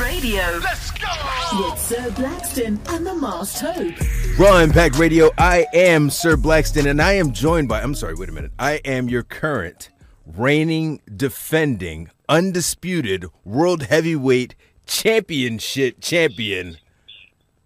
[0.00, 0.60] Radio.
[0.62, 1.08] Let's go!
[1.52, 4.38] With Sir Blackston and the Masked Hope.
[4.38, 8.30] Raw Impact Radio, I am Sir Blackston, and I am joined by, I'm sorry, wait
[8.30, 8.52] a minute.
[8.58, 9.90] I am your current,
[10.26, 14.54] reigning, defending, undisputed World Heavyweight
[14.86, 16.78] Championship champion,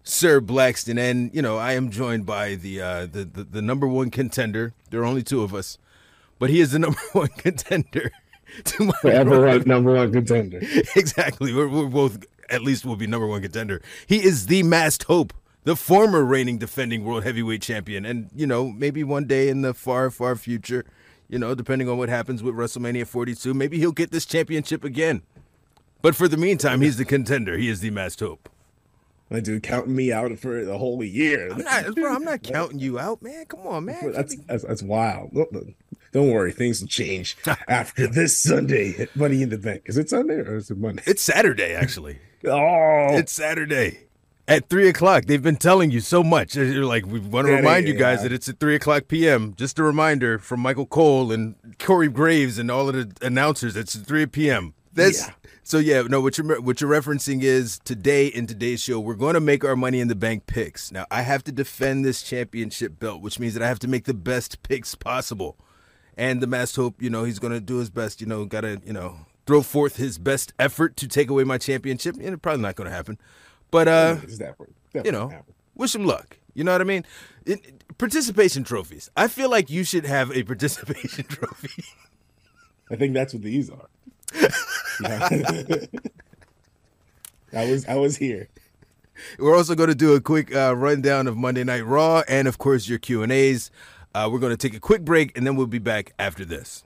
[0.03, 0.99] Sir Blackston.
[0.99, 4.73] And, you know, I am joined by the, uh, the, the, the number one contender.
[4.89, 5.77] There are only two of us,
[6.37, 8.11] but he is the number one contender
[8.63, 10.59] to my forever one, number one contender.
[10.95, 11.53] exactly.
[11.53, 13.81] We're, we're both at least will be number one contender.
[14.07, 18.67] He is the masked hope, the former reigning defending world heavyweight champion, and you know
[18.67, 20.85] maybe one day in the far far future,
[21.27, 25.21] you know depending on what happens with WrestleMania 42, maybe he'll get this championship again.
[26.01, 27.57] But for the meantime, he's the contender.
[27.57, 28.49] He is the masked hope.
[29.29, 31.51] My dude, counting me out for the whole year.
[31.51, 33.45] I'm not, bro, I'm not counting you out, man.
[33.45, 34.11] Come on, man.
[34.11, 35.35] That's that's, that's wild.
[36.15, 37.35] Don't worry, things will change
[37.67, 39.81] after this Sunday Money in the Bank.
[39.83, 41.03] Is it Sunday or is it Monday?
[41.05, 42.19] It's Saturday, actually.
[42.45, 44.07] oh, it's Saturday
[44.47, 45.25] at three o'clock.
[45.25, 46.55] They've been telling you so much.
[46.55, 48.29] You're like, we want to remind you guys yeah.
[48.29, 49.55] that it's at three o'clock p.m.
[49.57, 53.75] Just a reminder from Michael Cole and Corey Graves and all of the announcers.
[53.75, 54.73] It's three p.m.
[54.93, 55.29] That's
[55.63, 56.03] so yeah.
[56.03, 59.65] No, what you're what you're referencing is today in today's show we're going to make
[59.65, 60.93] our money in the bank picks.
[60.93, 64.05] Now I have to defend this championship belt, which means that I have to make
[64.05, 65.57] the best picks possible.
[66.17, 68.21] And the Masked Hope, you know, he's going to do his best.
[68.21, 71.57] You know, got to, you know, throw forth his best effort to take away my
[71.57, 72.15] championship.
[72.15, 73.17] And it's probably not going to happen.
[73.71, 74.17] But, uh,
[75.03, 75.31] you know,
[75.75, 76.37] wish him luck.
[76.53, 77.05] You know what I mean?
[77.45, 79.09] It, participation trophies.
[79.15, 81.83] I feel like you should have a participation trophy.
[82.89, 83.89] I think that's what these are.
[87.53, 88.49] I was I was here.
[89.39, 92.57] We're also going to do a quick uh, rundown of Monday Night Raw and, of
[92.57, 93.71] course, your Q and A's.
[94.15, 96.85] Uh, we're going to take a quick break and then we'll be back after this.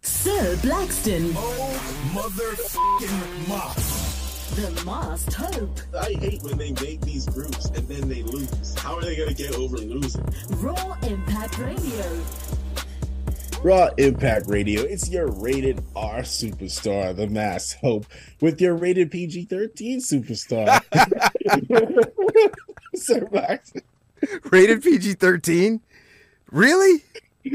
[0.00, 1.32] Sir Blackston.
[1.34, 4.54] Oh, motherfucking Moss.
[4.54, 5.80] The Masked Hope.
[5.92, 8.78] I hate when they make these groups and then they lose.
[8.78, 10.24] How are they going to get over losing?
[10.50, 12.22] Raw Impact Radio.
[13.62, 14.82] Raw Impact Radio.
[14.82, 18.06] It's your rated R superstar, the Masked Hope,
[18.40, 20.80] with your rated PG 13 superstar.
[22.94, 23.72] Sir Max.
[24.50, 25.80] Rated PG 13?
[26.52, 27.02] Really?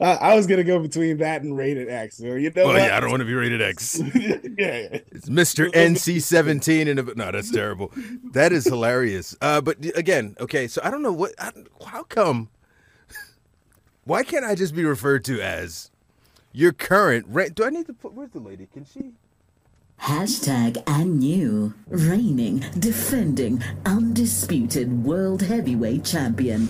[0.00, 2.18] I, I, was gonna go between that and rated X.
[2.18, 4.00] So you know, well, yeah, I don't want to be rated X.
[4.14, 7.92] yeah, yeah, it's Mister NC seventeen, and no, that's terrible.
[8.32, 9.36] That is hilarious.
[9.40, 11.32] Uh, but again, okay, so I don't know what.
[11.38, 11.52] I,
[11.86, 12.50] how come
[14.04, 15.90] why can't I just be referred to as
[16.52, 17.26] your current?
[17.28, 18.14] Re- Do I need to put?
[18.14, 18.66] Where's the lady?
[18.72, 19.12] Can she?
[20.00, 26.68] Hashtag and new reigning, defending, undisputed world heavyweight champion.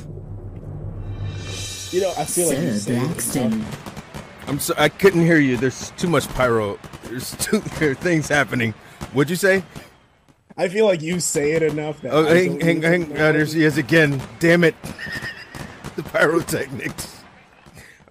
[1.90, 3.64] You know, I feel Sir like Blackston.
[4.46, 5.56] I'm so I couldn't hear you.
[5.56, 6.78] There's too much pyro.
[7.04, 8.72] There's too there things happening.
[9.14, 9.64] What'd you say?
[10.58, 12.02] I feel like you say it enough.
[12.02, 13.12] That oh, hang, hang, hang.
[13.12, 14.20] Uh, there she is again.
[14.38, 14.74] Damn it.
[15.96, 17.21] the pyrotechnics.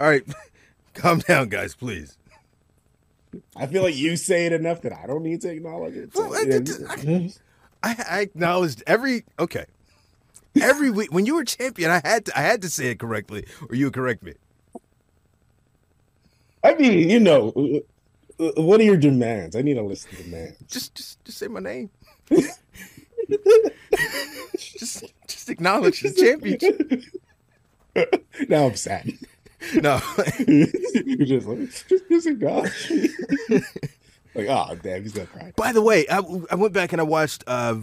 [0.01, 0.25] All right,
[0.95, 2.17] calm down, guys, please.
[3.55, 6.15] I feel like you say it enough that I don't need to acknowledge it.
[6.15, 7.29] So, well, yeah.
[7.83, 9.65] I, I, acknowledged every okay.
[10.59, 13.45] Every week when you were champion, I had to I had to say it correctly,
[13.69, 14.33] or you would correct me.
[16.63, 19.55] I mean, you know, uh, uh, what are your demands?
[19.55, 20.57] I need a list of demands.
[20.67, 21.91] Just, just, just say my name.
[24.57, 27.03] just, just acknowledge the championship.
[28.49, 29.13] now I'm sad.
[29.75, 30.01] No,
[30.47, 31.69] you're just like,
[32.09, 32.91] just, a gosh.
[34.35, 35.53] like, oh damn, he's gonna cry.
[35.55, 37.75] By the way, I, I went back and I watched uh,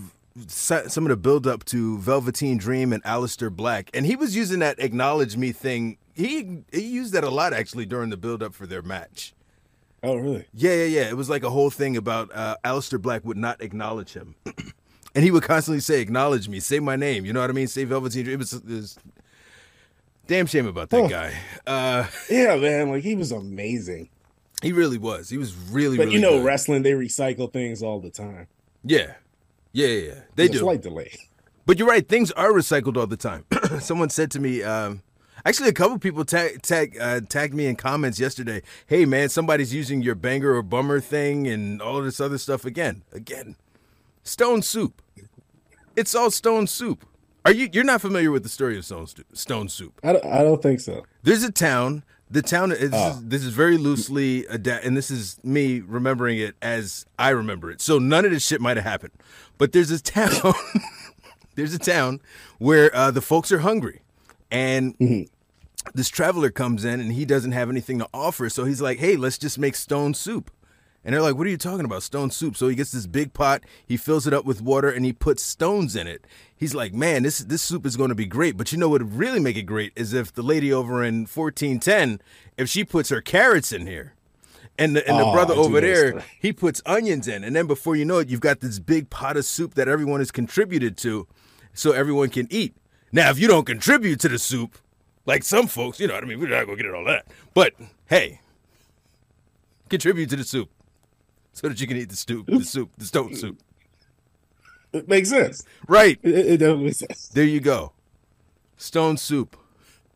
[0.46, 4.58] some of the build up to Velveteen Dream and Aleister Black, and he was using
[4.60, 5.98] that acknowledge me thing.
[6.14, 9.34] He he used that a lot actually during the build up for their match.
[10.02, 10.46] Oh, really?
[10.54, 11.08] Yeah, yeah, yeah.
[11.08, 14.36] It was like a whole thing about uh, Aleister Black would not acknowledge him.
[15.14, 17.66] and he would constantly say, "Acknowledge me, say my name." You know what I mean?
[17.66, 18.34] Say Velveteen Dream.
[18.34, 18.98] It was, it was
[20.28, 21.32] Damn shame about that guy.
[21.66, 24.10] Uh, yeah, man, like he was amazing.
[24.62, 25.28] He really was.
[25.30, 25.96] He was really.
[25.96, 26.44] Really But really you know, good.
[26.44, 28.46] wrestling they recycle things all the time.
[28.84, 29.14] Yeah,
[29.72, 29.94] yeah, yeah.
[30.08, 30.14] yeah.
[30.36, 30.58] They There's do.
[30.58, 31.12] Slight delay.
[31.66, 32.06] But you're right.
[32.06, 33.44] Things are recycled all the time.
[33.80, 34.62] Someone said to me.
[34.62, 35.02] Um,
[35.46, 38.60] Actually, a couple people tag, tag uh, tagged me in comments yesterday.
[38.86, 43.02] Hey, man, somebody's using your banger or bummer thing and all this other stuff again.
[43.12, 43.54] Again,
[44.24, 45.00] Stone Soup.
[45.94, 47.06] It's all Stone Soup.
[47.48, 49.98] Are you you're not familiar with the story of Stone, Stone Soup?
[50.04, 51.06] I don't, I don't think so.
[51.22, 52.04] There's a town.
[52.30, 53.18] The town is oh.
[53.22, 57.80] this is very loosely adapt, and this is me remembering it as I remember it.
[57.80, 59.14] So none of this shit might have happened.
[59.56, 60.52] But there's a town.
[61.54, 62.20] there's a town
[62.58, 64.02] where uh, the folks are hungry,
[64.50, 65.22] and mm-hmm.
[65.94, 68.50] this traveler comes in and he doesn't have anything to offer.
[68.50, 70.50] So he's like, hey, let's just make stone soup.
[71.02, 72.02] And they're like, what are you talking about?
[72.02, 72.56] Stone soup.
[72.56, 75.42] So he gets this big pot, he fills it up with water, and he puts
[75.42, 76.26] stones in it.
[76.58, 78.56] He's like, man, this this soup is going to be great.
[78.56, 81.20] But you know what would really make it great is if the lady over in
[81.20, 82.20] 1410,
[82.56, 84.14] if she puts her carrots in here.
[84.80, 86.24] And the, and the Oh, brother over there, this.
[86.40, 87.42] he puts onions in.
[87.42, 90.20] And then before you know it, you've got this big pot of soup that everyone
[90.20, 91.26] has contributed to
[91.74, 92.76] so everyone can eat.
[93.10, 94.78] Now, if you don't contribute to the soup,
[95.26, 96.38] like some folks, you know what I mean?
[96.38, 97.26] We're not going to get it all that.
[97.54, 97.74] But
[98.06, 98.40] hey,
[99.88, 100.70] contribute to the soup
[101.52, 103.58] so that you can eat the soup, the soup, the stone soup.
[104.92, 105.64] It makes sense.
[105.86, 106.18] Right.
[106.22, 107.28] It, it definitely makes sense.
[107.28, 107.92] There you go.
[108.76, 109.56] Stone soup.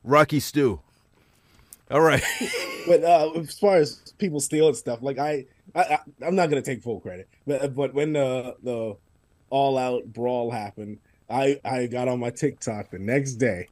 [0.05, 0.81] Rocky stew.
[1.91, 2.23] All right.
[2.85, 6.63] But uh, as far as people stealing stuff, like I, I, I I'm not gonna
[6.63, 8.97] take full credit, but but when the the
[9.51, 10.99] all out brawl happened,
[11.31, 13.69] I I got on my TikTok the next day,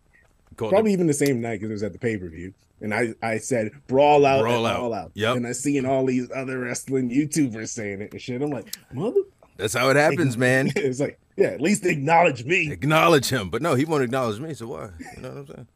[0.57, 3.15] probably even the same night because it was at the pay per view, and I
[3.21, 4.81] I said brawl out, Brawl and out.
[4.81, 5.11] all out.
[5.15, 5.39] Yep.
[5.39, 8.41] And I seen all these other wrestling YouTubers saying it and shit.
[8.41, 9.23] I'm like, mother.
[9.61, 10.73] That's how it happens, man.
[10.77, 12.71] it's like, yeah, at least acknowledge me.
[12.73, 13.51] Acknowledge him.
[13.51, 14.89] But no, he won't acknowledge me, so why?
[15.17, 15.67] You know what I'm saying?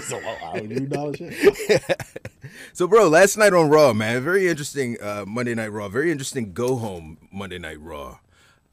[0.02, 0.20] so
[0.54, 1.32] would you acknowledge him?
[2.72, 5.88] So, bro, last night on Raw, man, very interesting uh, Monday Night Raw.
[5.88, 8.18] Very interesting go home Monday Night Raw.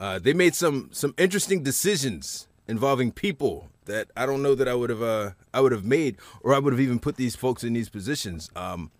[0.00, 4.74] Uh, they made some some interesting decisions involving people that I don't know that I
[4.74, 7.62] would have uh, I would have made or I would have even put these folks
[7.62, 8.50] in these positions.
[8.56, 8.90] Um,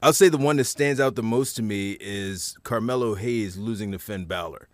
[0.00, 3.92] I'll say the one that stands out the most to me is Carmelo Hayes losing
[3.92, 4.68] to Finn Balor.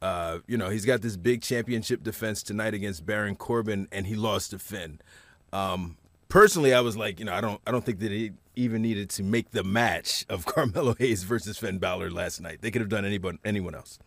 [0.00, 4.14] Uh, you know, he's got this big championship defense tonight against Baron Corbin, and he
[4.14, 5.00] lost to Finn.
[5.52, 5.96] Um,
[6.28, 9.10] personally, I was like, you know, I don't, I don't think that he even needed
[9.10, 12.58] to make the match of Carmelo Hayes versus Finn Balor last night.
[12.60, 13.98] They could have done anyone, anyone else.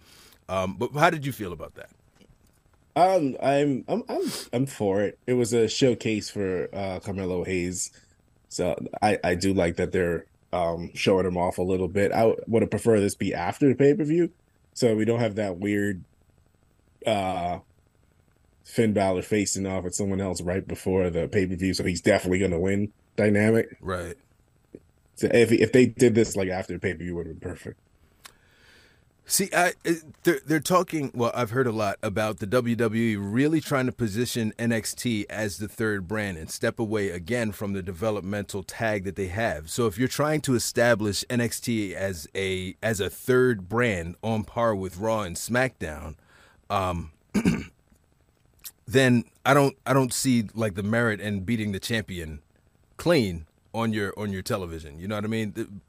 [0.48, 1.90] Um, but how did you feel about that?
[2.94, 5.18] Um, I'm I'm I'm I'm for it.
[5.26, 7.90] It was a showcase for uh Carmelo Hayes,
[8.50, 12.12] so I I do like that they're um showing him off a little bit.
[12.12, 14.32] I would have preferred this be after the pay per view,
[14.74, 16.04] so we don't have that weird
[17.06, 17.60] uh
[18.64, 21.74] Finn Balor facing off with someone else right before the pay per view.
[21.74, 23.78] So he's definitely gonna win dynamic.
[23.82, 24.16] Right.
[25.16, 27.50] So if if they did this like after the pay per view, would have been
[27.50, 27.80] perfect.
[29.26, 29.74] See, I
[30.24, 31.12] they're they're talking.
[31.14, 35.70] Well, I've heard a lot about the WWE really trying to position NXT as the
[35.70, 39.70] third brand and step away again from the developmental tag that they have.
[39.70, 44.76] So, if you're trying to establish NXT as a as a third brand on par
[44.76, 46.16] with Raw and SmackDown,
[46.70, 47.12] um,
[48.86, 52.42] then I don't I don't see like the merit in beating the champion
[52.98, 55.00] clean on your on your television.
[55.00, 55.82] You know what I mean?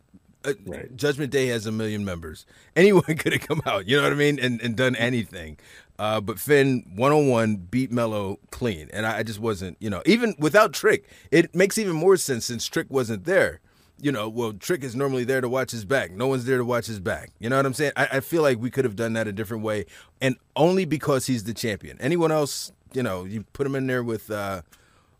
[0.44, 0.94] Uh, Right.
[0.96, 2.46] Judgment Day has a million members.
[2.76, 5.58] Anyone could have come out, you know what I mean, and, and done anything.
[5.98, 9.90] Uh, but Finn, one on one, beat Melo clean, and I, I just wasn't, you
[9.90, 13.60] know, even without Trick, it makes even more sense since Trick wasn't there.
[14.00, 16.10] You know, well, Trick is normally there to watch his back.
[16.10, 17.30] No one's there to watch his back.
[17.38, 17.92] You know what I'm saying?
[17.94, 19.86] I, I feel like we could have done that a different way,
[20.20, 21.98] and only because he's the champion.
[22.00, 24.62] Anyone else, you know, you put him in there with uh,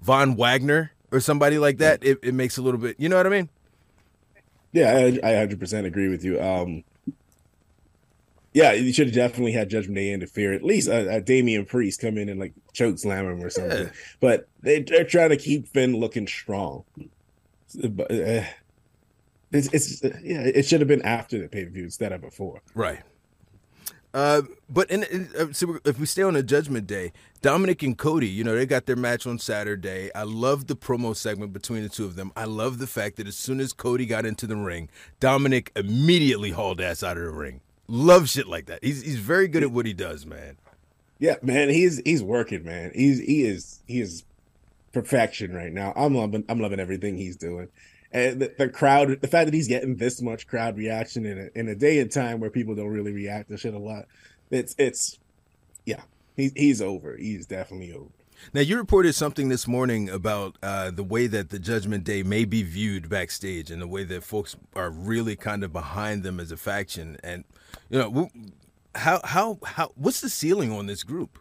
[0.00, 2.96] Von Wagner or somebody like that, it, it makes a little bit.
[2.98, 3.50] You know what I mean?
[4.72, 6.40] Yeah, I, I 100% agree with you.
[6.40, 6.84] Um,
[8.54, 10.52] yeah, you should have definitely had Judgment Day interfere.
[10.52, 13.84] At least uh, uh, Damian Priest come in and like choke slam him or something.
[13.84, 13.92] Yeah.
[14.20, 16.84] But they, they're trying to keep Finn looking strong.
[17.82, 18.44] But, uh,
[19.52, 22.60] it's, it's yeah, it should have been after the pay per view instead of before.
[22.74, 23.00] Right.
[24.14, 27.96] Uh, but in, in uh, so if we stay on a Judgment Day, Dominic and
[27.96, 30.10] Cody, you know, they got their match on Saturday.
[30.14, 32.30] I love the promo segment between the two of them.
[32.36, 36.50] I love the fact that as soon as Cody got into the ring, Dominic immediately
[36.50, 37.60] hauled ass out of the ring.
[37.88, 38.84] Love shit like that.
[38.84, 40.56] He's he's very good at what he does, man.
[41.18, 42.92] Yeah, man, he's he's working, man.
[42.94, 44.24] He's he is he is
[44.92, 45.92] perfection right now.
[45.96, 47.68] I'm loving I'm loving everything he's doing.
[48.12, 51.58] And the, the crowd, the fact that he's getting this much crowd reaction in a
[51.58, 54.06] in a day and time where people don't really react to shit a lot,
[54.50, 55.18] it's it's
[55.86, 56.02] yeah,
[56.36, 57.16] he's he's over.
[57.16, 58.10] He's definitely over.
[58.52, 62.44] Now, you reported something this morning about uh, the way that the Judgment Day may
[62.44, 66.50] be viewed backstage and the way that folks are really kind of behind them as
[66.50, 67.18] a faction.
[67.22, 67.44] And,
[67.88, 68.30] you know,
[68.96, 71.38] how, how, how, what's the ceiling on this group?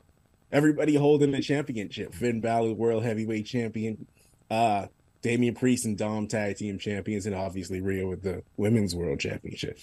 [0.51, 2.13] Everybody holding the championship.
[2.13, 4.05] Finn Balor, world heavyweight champion.
[4.51, 4.87] Uh
[5.21, 9.77] Damian Priest and Dom tag team champions, and obviously Rhea with the women's world championship.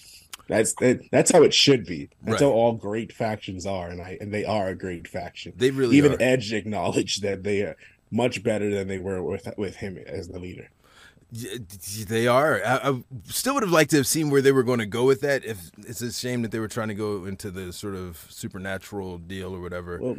[0.47, 2.09] That's that, that's how it should be.
[2.23, 2.47] That's Right.
[2.47, 5.53] how all great factions are, and I and they are a great faction.
[5.55, 6.17] They really even are.
[6.19, 7.75] Edge acknowledged that they are
[8.11, 10.69] much better than they were with with him as the leader.
[11.31, 12.59] They are.
[12.65, 15.05] I, I still would have liked to have seen where they were going to go
[15.05, 15.45] with that.
[15.45, 19.19] If it's a shame that they were trying to go into the sort of supernatural
[19.19, 19.99] deal or whatever.
[20.01, 20.17] Well,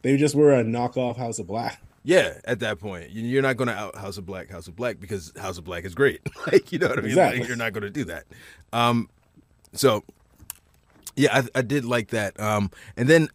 [0.00, 1.82] they just were a knockoff House of Black.
[2.08, 4.76] Yeah, at that point, You- you're not going to out House of Black, House of
[4.76, 6.20] Black because House of Black is great.
[6.52, 7.10] like you know what I mean?
[7.10, 7.40] Exactly.
[7.40, 8.24] Like, you're not going to do that.
[8.72, 9.08] Um,
[9.72, 10.04] so
[11.16, 12.38] yeah, I, I did like that.
[12.38, 13.28] Um, and then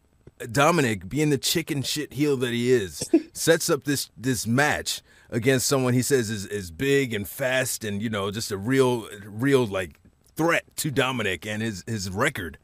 [0.51, 5.67] Dominic, being the chicken shit heel that he is, sets up this this match against
[5.67, 9.65] someone he says is is big and fast and you know just a real real
[9.65, 9.99] like
[10.37, 12.57] threat to Dominic and his his record.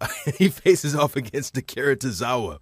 [0.38, 2.58] he faces off against Akira Tozawa.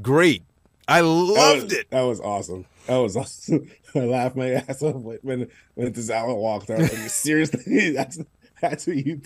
[0.00, 0.44] Great.
[0.88, 1.90] I That loved was- it.
[1.90, 2.66] That was awesome.
[2.86, 3.70] That was awesome.
[3.94, 6.80] I laughed my ass off when when Tozawa walked out.
[6.80, 8.18] Like, seriously, that's
[8.60, 9.20] that's who you.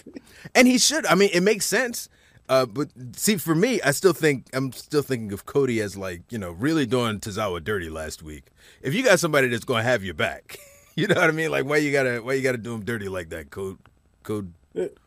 [0.54, 1.04] And he should.
[1.06, 2.08] I mean, it makes sense.
[2.48, 6.22] Uh, but see, for me, I still think I'm still thinking of Cody as like
[6.30, 8.44] you know really doing Tozawa dirty last week.
[8.82, 10.58] If you got somebody that's gonna have your back,
[10.96, 11.50] you know what I mean.
[11.50, 13.50] Like why you gotta why you gotta do him dirty like that?
[13.50, 13.78] Code
[14.22, 14.52] code.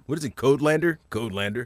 [0.05, 0.35] What is it?
[0.35, 0.97] Codelander?
[1.09, 1.65] Codelander?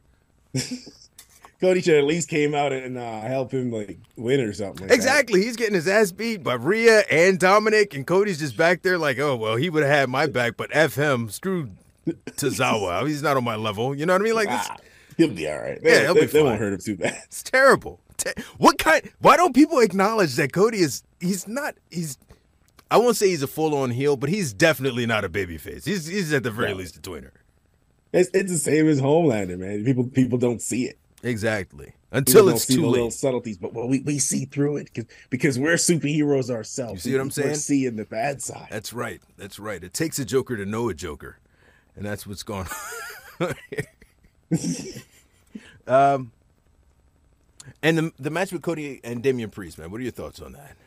[1.60, 4.82] Cody should at least came out and uh, help him like win or something.
[4.82, 4.96] Like that.
[4.96, 5.42] Exactly.
[5.44, 9.18] He's getting his ass beat by Rhea and Dominic, and Cody's just back there like,
[9.20, 11.30] oh well, he would have had my back, but f him.
[11.30, 11.70] Screw
[12.08, 13.08] Tozawa.
[13.08, 13.96] He's not on my level.
[13.96, 14.36] You know what I mean?
[14.36, 14.78] Like Ah,
[15.18, 15.80] he'll be all right.
[15.82, 17.22] Yeah, he'll they, be they won't hurt him too bad.
[17.26, 18.00] It's terrible.
[18.18, 19.10] Te- What kind?
[19.20, 21.04] Why don't people acknowledge that Cody is?
[21.20, 21.76] He's not.
[21.90, 22.18] He's.
[22.90, 25.86] I won't say he's a full-on heel, but he's definitely not a babyface.
[25.86, 26.78] He's he's at the very No.
[26.78, 27.32] least a tweener.
[28.14, 29.84] It's, it's the same as Homelander, man.
[29.84, 30.98] People people don't see it.
[31.24, 31.94] Exactly.
[32.12, 34.86] Until don't it's see too the little subtleties, but well, we, we see through it
[34.94, 37.06] because because we're superheroes ourselves.
[37.06, 37.50] You see what I'm saying?
[37.50, 38.68] We're seeing the bad side.
[38.72, 39.22] That's right.
[39.38, 39.84] That's right.
[39.84, 41.38] It takes a Joker to know a Joker,
[41.96, 42.68] and that's what's going
[43.42, 43.56] on.
[45.88, 46.32] um,
[47.84, 49.92] and the the match with Cody and Damian Priest, man.
[49.92, 50.78] What are your thoughts on that?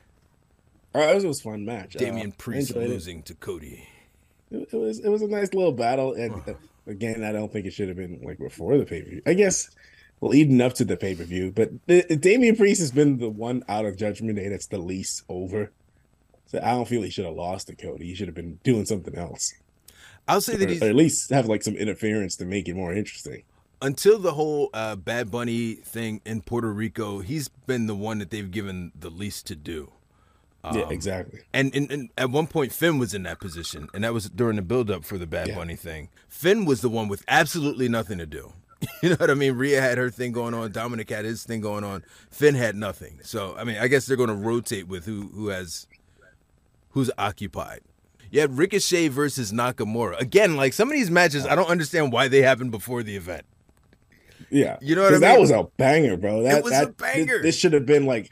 [0.94, 1.92] Right, it was, a fun match.
[1.92, 2.88] Damian Uh, Priest enjoyed it.
[2.90, 3.86] losing to Cody.
[4.50, 6.54] It, it was it was a nice little battle, and uh,
[6.86, 9.22] again, I don't think it should have been like before the pay per view.
[9.26, 9.70] I guess
[10.20, 13.62] leading up to the pay per view, but the, Damian Priest has been the one
[13.68, 15.70] out of Judgment Day that's the least over.
[16.46, 18.06] So I don't feel he should have lost to Cody.
[18.06, 19.52] He should have been doing something else,
[20.26, 22.74] I'll say or, that he's or at least have like some interference to make it
[22.74, 23.44] more interesting.
[23.80, 28.30] until the whole uh, Bad Bunny thing in Puerto Rico, he's been the one that
[28.30, 29.92] they've given the least to do.
[30.64, 31.40] yeah, Um, exactly.
[31.54, 34.56] And, and, and at one point, Finn was in that position, and that was during
[34.56, 35.54] the build-up for the Bad Yeah.
[35.54, 36.08] Bunny thing.
[36.28, 38.52] Finn was the one with absolutely nothing to do.
[39.02, 39.54] You know what I mean?
[39.54, 40.72] Rhea had her thing going on.
[40.72, 42.02] Dominic had his thing going on.
[42.30, 43.18] Finn had nothing.
[43.22, 45.86] So I mean, I guess they're going to rotate with who who has
[46.90, 47.80] who's occupied.
[48.30, 50.56] You had Ricochet versus Nakamura again.
[50.56, 53.44] Like some of these matches, I don't understand why they happened before the event.
[54.50, 56.42] Yeah, You know what I 'Cause That was a banger, bro.
[56.42, 57.36] That was a banger.
[57.38, 58.30] This, this should have been like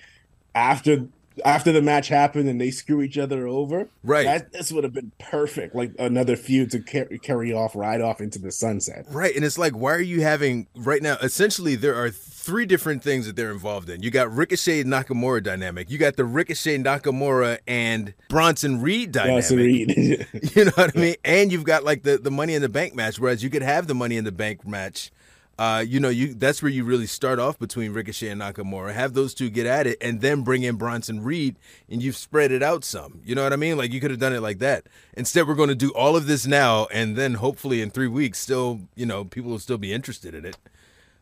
[0.54, 1.06] after
[1.44, 3.88] after the match happened and they screw each other over.
[4.02, 4.24] Right.
[4.24, 8.20] That, this would have been perfect, like another feud to carry, carry off right off
[8.20, 9.06] into the sunset.
[9.10, 9.34] Right.
[9.34, 11.16] And it's like, why are you having right now?
[11.22, 14.02] Essentially, there are three different things that they're involved in.
[14.02, 15.90] You got Ricochet Nakamura dynamic.
[15.90, 19.48] You got the Ricochet Nakamura and Bronson Reed dynamic.
[19.48, 20.26] Bronson Reed.
[20.54, 21.14] You know what I mean?
[21.24, 23.86] And you've got like the, the Money in the Bank match, whereas you could have
[23.86, 25.12] the Money in the Bank match.
[25.58, 28.92] Uh, you know, you that's where you really start off between Ricochet and Nakamura.
[28.92, 31.56] Have those two get at it, and then bring in Bronson Reed,
[31.88, 33.20] and you've spread it out some.
[33.24, 33.76] You know what I mean?
[33.76, 34.86] Like you could have done it like that.
[35.14, 38.38] Instead, we're going to do all of this now, and then hopefully in three weeks,
[38.38, 40.56] still, you know, people will still be interested in it.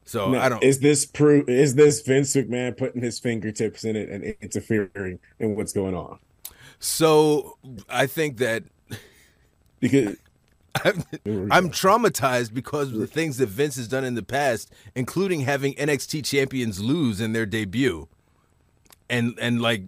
[0.04, 0.62] So Now, I don't.
[0.62, 1.48] Is this proof?
[1.48, 6.18] Is this Vince McMahon putting his fingertips in it and interfering in what's going on?
[6.78, 7.56] So
[7.88, 8.64] I think that
[9.80, 10.16] Because
[10.84, 11.04] I'm,
[11.50, 15.74] I'm traumatized because of the things that Vince has done in the past, including having
[15.74, 18.08] NXT champions lose in their debut,
[19.08, 19.82] and and like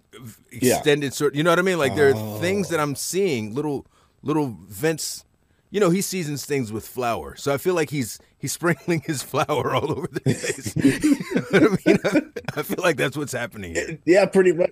[0.52, 1.34] extended sort.
[1.34, 1.78] You know what I mean?
[1.78, 2.70] Like there are things Oh.
[2.72, 3.86] that I'm seeing, little
[4.22, 5.24] little Vince.
[5.70, 9.22] You know, he seasons things with flour, so I feel like he's he's sprinkling his
[9.22, 10.74] flour all over the place.
[10.76, 12.32] you know I mean?
[12.56, 13.98] I feel like that's what's happening here.
[14.06, 14.70] yeah, pretty much.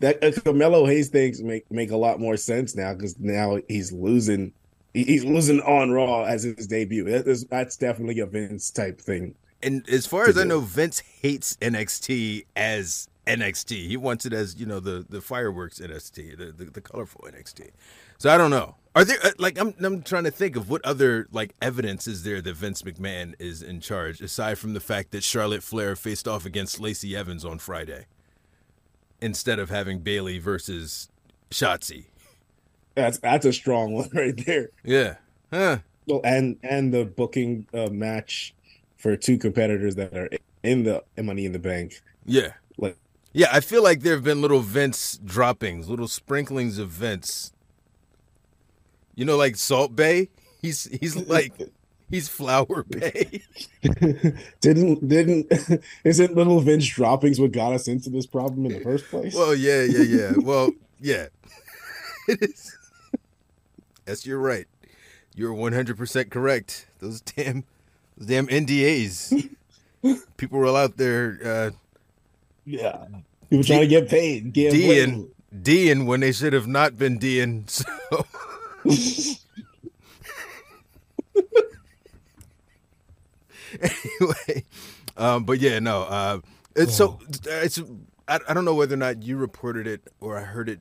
[0.00, 3.92] That uh, Carmelo Hayes things make make a lot more sense now because now he's
[3.92, 4.52] losing.
[4.98, 7.04] He- He's losing on Raw as his debut.
[7.04, 9.34] That is, that's definitely a Vince type thing.
[9.62, 13.88] And as far as I know, Vince hates NXT as NXT.
[13.88, 17.70] He wants it as you know the the fireworks NXT, the the, the colorful NXT.
[18.18, 18.76] So I don't know.
[18.94, 22.22] Are there uh, like I'm I'm trying to think of what other like evidence is
[22.22, 26.28] there that Vince McMahon is in charge aside from the fact that Charlotte Flair faced
[26.28, 28.06] off against Lacey Evans on Friday
[29.20, 31.08] instead of having Bayley versus
[31.50, 32.04] Shotzi.
[32.98, 34.70] That's that's a strong one right there.
[34.82, 35.16] Yeah.
[35.52, 35.78] Huh.
[36.06, 38.54] Well, and and the booking uh, match
[38.96, 40.28] for two competitors that are
[40.64, 42.02] in the Money in the Bank.
[42.26, 42.54] Yeah.
[42.76, 42.96] Like
[43.32, 47.52] Yeah, I feel like there have been little Vince droppings, little sprinklings of Vince.
[49.14, 50.28] You know, like Salt Bae.
[50.60, 51.52] He's he's like
[52.10, 53.42] He's Flower Bay.
[54.60, 55.52] didn't didn't
[56.04, 59.34] isn't little Vince droppings what got us into this problem in the first place?
[59.34, 60.32] Well, yeah, yeah, yeah.
[60.38, 61.26] Well, yeah.
[62.26, 62.77] it is.
[64.08, 64.66] Yes, you're right.
[65.34, 66.86] You're 100% correct.
[66.98, 67.64] Those damn
[68.16, 69.50] those damn NDAs.
[70.38, 71.70] People were out there uh
[72.64, 73.04] yeah.
[73.50, 74.52] People trying to get paid.
[74.54, 75.30] Get D'ing,
[75.62, 77.66] D'ing when they should have not been D'ing.
[78.88, 79.14] So
[83.80, 84.64] anyway,
[85.16, 86.02] um, but yeah, no.
[86.04, 86.40] Uh,
[86.74, 87.80] it's so it's.
[88.26, 90.80] I, I don't know whether or not you reported it or I heard it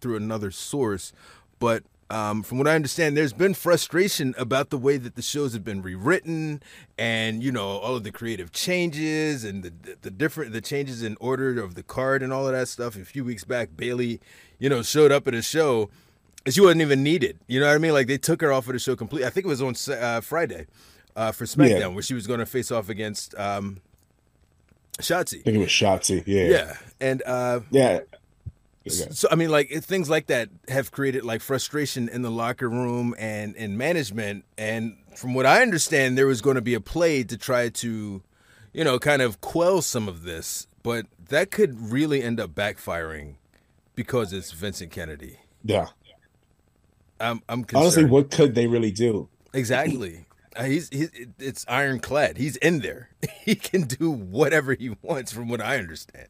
[0.00, 1.12] through another source,
[1.58, 5.54] but um, from what I understand, there's been frustration about the way that the shows
[5.54, 6.62] have been rewritten,
[6.98, 11.16] and you know all of the creative changes and the the different the changes in
[11.20, 12.96] order of the card and all of that stuff.
[12.96, 14.20] A few weeks back, Bayley,
[14.58, 15.88] you know, showed up at a show,
[16.44, 17.38] and she wasn't even needed.
[17.46, 17.94] You know what I mean?
[17.94, 19.26] Like they took her off of the show completely.
[19.26, 20.66] I think it was on uh, Friday
[21.16, 21.86] uh, for SmackDown yeah.
[21.86, 23.80] where she was going to face off against um,
[24.98, 25.40] Shotzi.
[25.40, 26.22] I think it was Shotzi.
[26.26, 26.44] Yeah.
[26.44, 28.00] Yeah, and uh, yeah.
[28.90, 33.14] So I mean, like things like that have created like frustration in the locker room
[33.18, 34.44] and in management.
[34.58, 38.22] And from what I understand, there was going to be a play to try to,
[38.72, 43.36] you know, kind of quell some of this, but that could really end up backfiring
[43.94, 45.38] because it's Vincent Kennedy.
[45.64, 45.88] Yeah.
[47.20, 47.82] I'm, I'm concerned.
[47.82, 49.28] honestly, what could they really do?
[49.52, 50.26] Exactly.
[50.54, 51.08] Uh, he's, he's
[51.38, 52.36] it's ironclad.
[52.36, 53.08] He's in there.
[53.42, 56.28] He can do whatever he wants, from what I understand.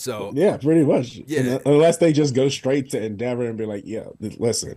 [0.00, 1.20] So yeah, pretty much.
[1.26, 4.76] Yeah, unless they just go straight to Endeavor and be like, "Yeah, listen,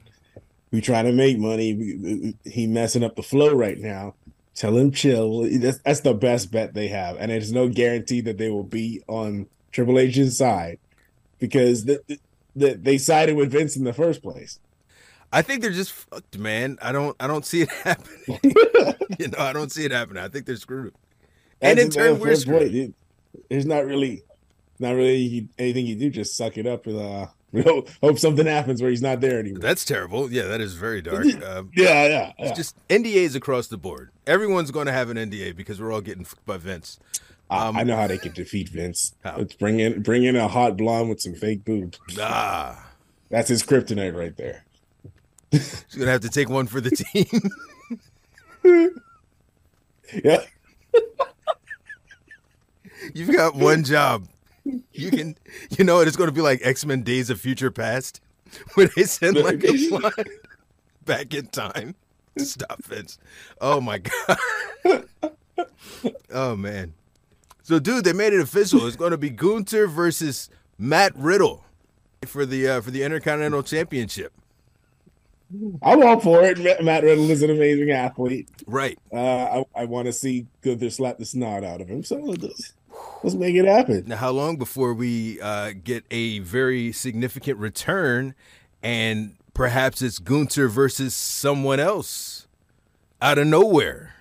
[0.71, 2.35] we trying to make money.
[2.45, 4.15] He messing up the flow right now.
[4.55, 5.47] Tell him chill.
[5.59, 9.03] That's, that's the best bet they have, and there's no guarantee that they will be
[9.07, 10.79] on Triple H's side
[11.39, 12.01] because the,
[12.55, 14.59] the, they sided with Vince in the first place.
[15.31, 16.77] I think they're just fucked, man.
[16.81, 18.39] I don't I don't see it happening.
[19.19, 20.23] you know, I don't see it happening.
[20.23, 20.93] I think they're screwed.
[21.61, 22.93] And in turn, we're screwed.
[23.49, 24.23] There's not really
[24.79, 27.27] not really anything you do, just suck it up and uh
[27.61, 29.59] hope, hope something happens where he's not there anymore.
[29.59, 30.31] That's terrible.
[30.31, 31.25] Yeah, that is very dark.
[31.43, 32.33] Um, yeah, yeah, yeah.
[32.39, 34.11] It's just NDAs across the board.
[34.25, 36.99] Everyone's going to have an NDA because we're all getting fucked by Vince.
[37.49, 39.13] Um, I know how they can defeat Vince.
[39.23, 39.37] How?
[39.37, 41.99] Let's bring in bring in a hot blonde with some fake boobs.
[42.19, 42.91] Ah,
[43.29, 44.63] that's his kryptonite right there.
[45.51, 47.49] She's gonna have to take one for the team.
[50.23, 50.43] yeah.
[53.13, 54.27] You've got one job.
[54.65, 55.37] You can,
[55.77, 58.21] you know, it's going to be like X Men: Days of Future Past,
[58.73, 60.11] where they send like a fly
[61.05, 61.95] back in time
[62.37, 63.17] to stop Vince.
[63.59, 63.99] Oh my
[64.87, 65.07] god.
[66.31, 66.93] oh man.
[67.63, 68.85] So, dude, they made it official.
[68.87, 71.63] It's going to be Gunther versus Matt Riddle
[72.25, 74.33] for the uh, for the Intercontinental Championship.
[75.81, 76.83] I'm all for it.
[76.83, 78.49] Matt Riddle is an amazing athlete.
[78.65, 78.97] Right.
[79.11, 82.03] Uh, I, I want to see Gunther slap the snot out of him.
[82.03, 82.35] So
[83.23, 84.03] let's, make it happen.
[84.07, 88.35] Now, how long before we uh, get a very significant return
[88.81, 92.47] and perhaps it's Gunther versus someone else
[93.21, 94.13] out of nowhere?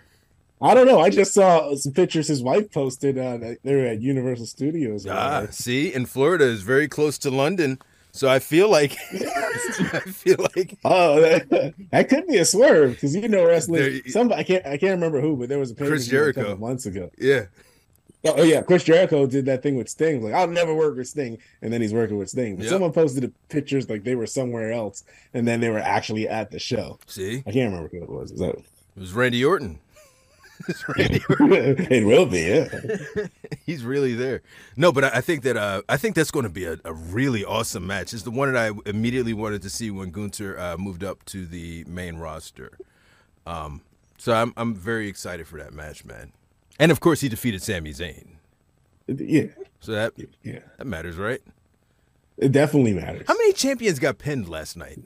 [0.60, 1.00] I don't know.
[1.00, 3.18] I just saw some pictures his wife posted.
[3.18, 5.06] Uh, they were at Universal Studios.
[5.08, 7.80] Ah, see, in Florida is very close to London.
[8.12, 13.16] So I feel like I feel like oh that, that could be a swerve because
[13.16, 14.02] you know wrestling.
[14.06, 17.10] Some I can't I can't remember who, but there was a Chris Jericho months ago.
[17.18, 17.46] Yeah.
[18.24, 20.22] Oh, oh, yeah, Chris Jericho did that thing with Sting.
[20.22, 22.56] Like I'll never work with Sting, and then he's working with Sting.
[22.56, 22.70] But yep.
[22.70, 25.04] someone posted the pictures like they were somewhere else,
[25.34, 26.98] and then they were actually at the show.
[27.06, 28.30] See, I can't remember who it was.
[28.30, 28.54] Is that?
[28.54, 29.80] It was Randy Orton.
[30.68, 33.26] it will be, yeah.
[33.66, 34.42] He's really there.
[34.76, 37.44] No, but I, think that uh, I think that's going to be a, a, really
[37.44, 38.14] awesome match.
[38.14, 41.46] It's the one that I immediately wanted to see when Gunther uh, moved up to
[41.46, 42.78] the main roster.
[43.44, 43.80] Um,
[44.18, 46.32] so I'm I'm very excited for that match, man.
[46.78, 48.26] And of course, he defeated Sami Zayn.
[49.06, 49.46] Yeah.
[49.80, 51.40] So that yeah that matters, right?
[52.38, 53.24] It definitely matters.
[53.26, 54.98] How many champions got pinned last night?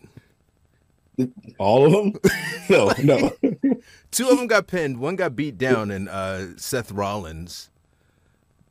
[1.59, 2.20] All of them?
[2.70, 3.33] no, no.
[4.11, 4.98] Two of them got pinned.
[4.98, 7.70] One got beat down, and uh, Seth Rollins.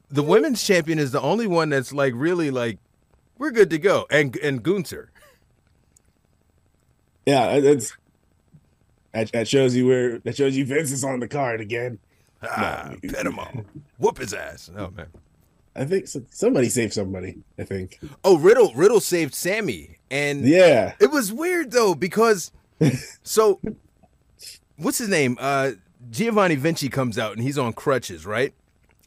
[0.10, 2.78] The women's champion is the only one that's like really like
[3.38, 5.12] we're good to go, and and Gunther.
[7.26, 7.98] Yeah, that's
[9.14, 12.00] that, that shows you where that shows you Vince is on the card again.
[12.50, 13.10] Ah, no.
[13.10, 13.66] pin him all,
[13.98, 14.70] whoop his ass.
[14.76, 15.08] Oh man.
[15.76, 17.38] I think somebody saved somebody.
[17.60, 18.00] I think.
[18.24, 18.72] Oh, Riddle!
[18.74, 22.52] Riddle saved Sami, and yeah, it was weird though because
[23.24, 23.60] so
[24.78, 25.38] what's his name?
[25.40, 25.72] Uh,
[26.10, 28.54] Giovanni Vinci comes out and he's on crutches, right?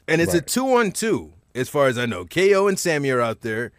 [0.07, 0.43] And it's right.
[0.43, 2.25] a two on two, as far as I know.
[2.25, 3.73] KO and Sami are out there.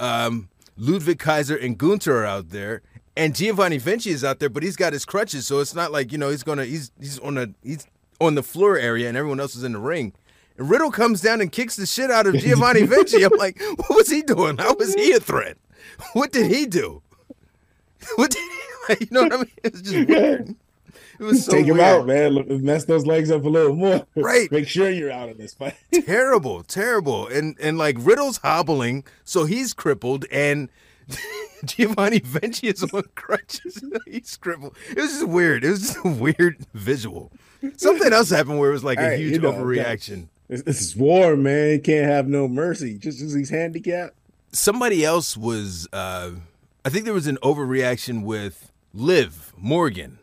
[0.00, 2.82] Um, Ludwig Kaiser and Gunther are out there,
[3.16, 6.12] and Giovanni Vinci is out there, but he's got his crutches, so it's not like
[6.12, 7.86] you know he's gonna he's he's on a he's
[8.20, 10.12] on the floor area, and everyone else is in the ring.
[10.56, 13.22] And Riddle comes down and kicks the shit out of Giovanni Vinci.
[13.22, 14.58] I'm like, what was he doing?
[14.58, 15.56] How was he a threat?
[16.12, 17.02] What did he do?
[18.16, 19.50] What did he, you know what I mean?
[19.64, 20.54] It's just weird.
[21.18, 22.00] It was so Take him weird.
[22.00, 22.64] out, man.
[22.64, 24.06] Mess those legs up a little more.
[24.14, 24.50] Right.
[24.52, 25.74] Make sure you're out of this fight.
[26.06, 27.26] terrible, terrible.
[27.26, 30.68] And and like Riddle's hobbling, so he's crippled, and
[31.64, 33.82] Giovanni Vinci is on crutches.
[34.06, 34.76] he's crippled.
[34.90, 35.64] It was just weird.
[35.64, 37.32] It was just a weird visual.
[37.76, 40.28] Something else happened where it was like a Hey, huge you know, overreaction.
[40.48, 41.80] This, this is war, man.
[41.80, 42.98] Can't have no mercy.
[42.98, 44.14] Just because he's handicapped.
[44.52, 45.88] Somebody else was.
[45.92, 46.32] uh
[46.84, 50.18] I think there was an overreaction with Liv Morgan.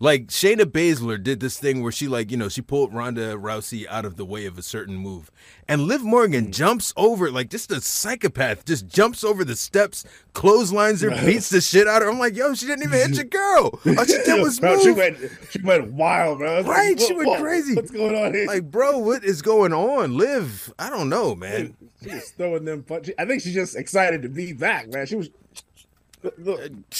[0.00, 3.86] Like Shayna Baszler did this thing where she like, you know, she pulled Ronda Rousey
[3.86, 5.30] out of the way of a certain move.
[5.68, 6.50] And Liv Morgan mm.
[6.52, 11.60] jumps over like just a psychopath, just jumps over the steps, clotheslines her, beats the
[11.60, 12.12] shit out of her.
[12.12, 13.78] I'm like, yo, she didn't even hit your girl.
[13.98, 14.96] All she did was Bro, she move.
[14.96, 15.18] went,
[15.50, 16.56] she went wild, bro.
[16.56, 17.74] Was like, Right, she went what- crazy.
[17.76, 18.46] What's going on here?
[18.46, 20.16] Like, bro, what is going on?
[20.16, 21.76] Liv, I don't know, man.
[22.02, 23.14] she was throwing them punches.
[23.16, 25.06] I think she's just excited to be back, man.
[25.06, 25.30] She was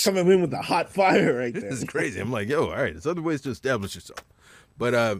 [0.04, 1.70] coming in with the hot fire right there.
[1.70, 2.20] This is crazy.
[2.20, 4.24] I'm like, yo, all right, there's other ways to establish yourself.
[4.78, 5.16] But uh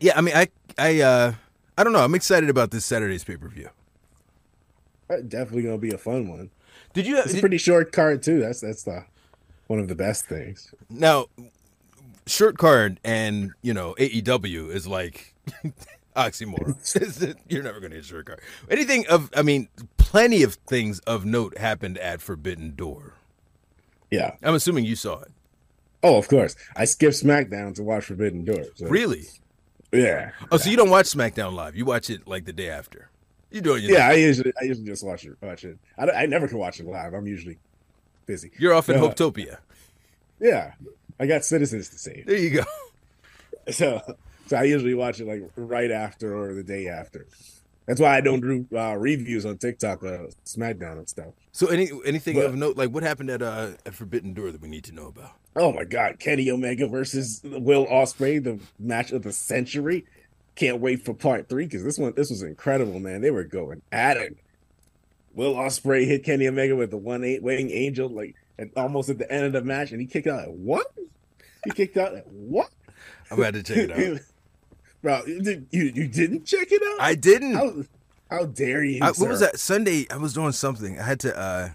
[0.00, 1.32] yeah, I mean I I uh
[1.76, 2.04] I don't know.
[2.04, 3.70] I'm excited about this Saturday's pay per view.
[5.08, 6.50] Definitely gonna be a fun one.
[6.94, 8.40] Did you It's a pretty short card too.
[8.40, 9.04] That's that's the
[9.66, 10.74] one of the best things.
[10.90, 11.26] now
[12.26, 15.34] short card and you know AEW is like
[16.16, 17.36] oxymoron.
[17.48, 18.40] You're never gonna get a short card.
[18.70, 23.14] Anything of I mean, plenty of things of note happened at Forbidden Door.
[24.10, 24.36] Yeah.
[24.42, 25.30] I'm assuming you saw it.
[26.02, 26.56] Oh, of course.
[26.76, 28.64] I skipped SmackDown to watch Forbidden Door.
[28.74, 29.24] So, Really?
[29.92, 30.32] Yeah.
[30.50, 31.76] Oh, so you don't watch SmackDown live?
[31.76, 33.10] You watch it like the day after?
[33.50, 35.36] You doing your Yeah, I usually I usually just watch it.
[35.42, 35.78] Watch it.
[35.98, 37.12] I, I never can watch it live.
[37.12, 37.58] I'm usually
[38.26, 38.50] busy.
[38.58, 39.08] You're off in No.
[39.08, 39.58] Hopetopia.
[40.40, 40.72] Yeah,
[41.20, 42.26] I got citizens to save.
[42.26, 42.64] There you go.
[43.70, 44.00] So,
[44.52, 47.26] so I usually watch it like right after or the day after.
[47.86, 51.32] That's why I don't do uh, reviews on TikTok, uh, SmackDown and stuff.
[51.52, 54.60] So any anything But- of note, like what happened at uh at Forbidden Door that
[54.60, 55.30] we need to know about?
[55.56, 60.04] Oh my God, Kenny Omega versus Will Ospreay, the match of the century.
[60.54, 63.22] Can't wait for part three because this one, this was incredible, man.
[63.22, 64.36] They were going at it.
[65.32, 69.16] Will Ospreay hit Kenny Omega with the one eight wing angel, like at, almost at
[69.16, 70.86] the end of the match, and he kicked out at what?
[71.64, 72.68] He kicked out at what?
[73.30, 74.20] I'm about to check it out.
[75.02, 77.04] Bro, you, you didn't check it out?
[77.04, 77.54] I didn't.
[77.54, 77.74] How,
[78.30, 79.00] how dare you?
[79.02, 80.06] I, what was that Sunday?
[80.10, 80.98] I was doing something.
[80.98, 81.70] I had to uh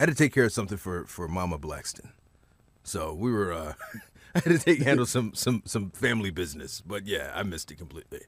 [0.00, 2.10] I had to take care of something for for Mama Blackston.
[2.82, 3.74] So we were uh
[4.34, 6.82] I had to take handle some some some family business.
[6.84, 8.22] But yeah, I missed it completely.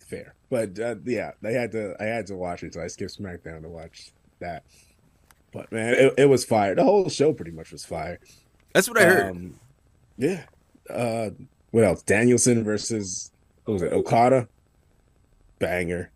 [0.00, 3.18] fair, but uh, yeah, I had to I had to watch it, so I skipped
[3.18, 4.64] SmackDown to watch that.
[5.52, 6.74] But man, it, it was fire.
[6.74, 8.18] The whole show pretty much was fire.
[8.72, 9.30] That's what I heard.
[9.30, 9.60] Um,
[10.18, 10.44] yeah.
[10.90, 11.30] Uh,
[11.74, 12.02] what else?
[12.02, 13.32] Danielson versus
[13.64, 13.92] what was it?
[13.92, 14.46] Okada.
[15.58, 16.08] Banger.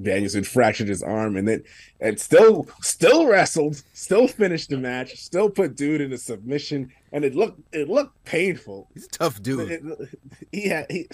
[0.00, 1.62] Danielson fractured his arm and then
[2.00, 7.22] and still still wrestled, still finished the match, still put dude in a submission, and
[7.22, 8.88] it looked it looked painful.
[8.94, 9.70] He's a tough dude.
[9.70, 10.18] It-
[10.50, 11.06] he had he,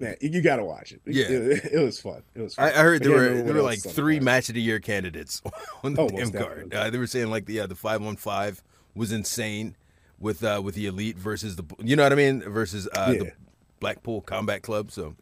[0.00, 1.02] man, you gotta watch it.
[1.04, 1.26] Yeah.
[1.28, 2.22] it, it was fun.
[2.34, 2.54] It was.
[2.54, 2.64] Fun.
[2.64, 5.42] I, I heard there were there were like three match of the year candidates
[5.84, 6.72] on the Oh, damn card.
[6.72, 8.62] Uh, they were saying like the uh, the five one five
[8.94, 9.76] was insane
[10.20, 13.18] with uh with the elite versus the you know what I mean versus uh Yeah.
[13.24, 13.32] the
[13.80, 14.90] Blackpool Combat Club.
[14.90, 15.14] So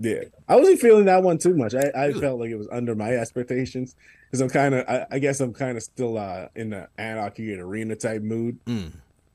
[0.00, 1.74] Yeah, I wasn't feeling that one too much.
[1.74, 2.20] I, I Really?
[2.20, 3.94] felt like it was under my expectations
[4.26, 7.52] because I'm kind of, I, I guess I'm kind of still uh, in the anarchy
[7.52, 8.58] and arena type mood.
[8.66, 8.90] mm.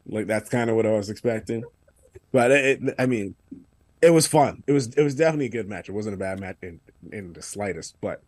[0.06, 1.64] Like that's kind of what I was expecting.
[2.34, 3.36] But it, it- I mean,
[4.02, 4.64] it was fun.
[4.68, 5.88] It was, it was definitely a good match.
[5.88, 6.80] It wasn't a bad match in,
[7.14, 7.96] in the slightest.
[8.02, 8.22] But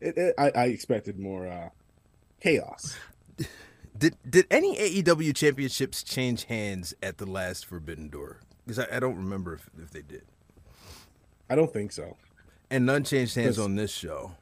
[0.00, 1.68] it, it, I, I expected more uh,
[2.40, 2.96] chaos.
[3.96, 8.40] Did did any AEW championships change hands at the last Forbidden Door?
[8.64, 10.24] Because I, I don't remember if, if they did.
[11.48, 12.16] I don't think so.
[12.70, 14.32] And none changed hands on this show.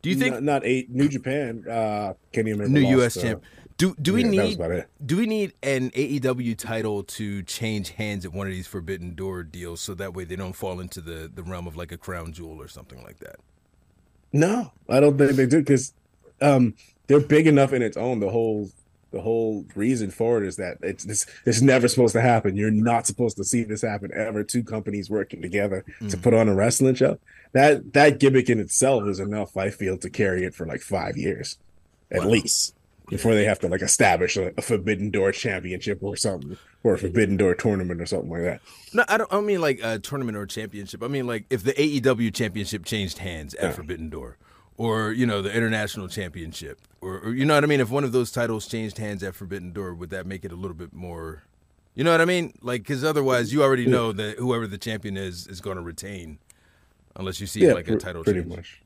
[0.00, 1.64] Do you think not, not eight New Japan?
[1.68, 2.80] Uh, can't even remember.
[2.80, 3.16] new lost, U.S.
[3.18, 3.44] uh, champ?
[3.76, 8.32] Do do we yeah, need do we need an AEW title to change hands at
[8.32, 11.42] one of these Forbidden Door deals so that way they don't fall into the the
[11.42, 13.36] realm of like a crown jewel or something like that?
[14.32, 15.94] No, I don't think they do because
[16.40, 16.74] um,
[17.06, 18.20] they're big enough in its own.
[18.20, 18.70] The whole
[19.10, 22.56] the whole reason for it is that it's this it's never supposed to happen.
[22.56, 24.42] You're not supposed to see this happen ever.
[24.42, 26.22] Two companies working together to Mhm.
[26.22, 27.18] put on a wrestling show.
[27.52, 31.16] That that gimmick in itself is enough, I feel, to carry it for like five
[31.18, 31.58] years
[32.10, 32.28] at Wow.
[32.30, 32.74] least
[33.10, 36.98] before they have to like establish a, a Forbidden Door championship or something or a
[36.98, 38.60] Forbidden Door tournament or something like that.
[38.94, 39.30] No, I don't.
[39.30, 41.02] I don't mean like a tournament or a championship.
[41.02, 43.72] I mean like if the AEW championship changed hands at Yeah.
[43.72, 44.38] Forbidden Door,
[44.78, 47.80] or you know the international championship, or, or you know what I mean.
[47.80, 50.56] If one of those titles changed hands at Forbidden Door, would that make it a
[50.56, 51.42] little bit more?
[51.94, 52.54] You know what I mean?
[52.62, 56.38] Like, because otherwise, you already know that whoever the champion is is going to retain,
[57.16, 58.56] unless you see Yeah, like a title pretty change.
[58.56, 58.82] much.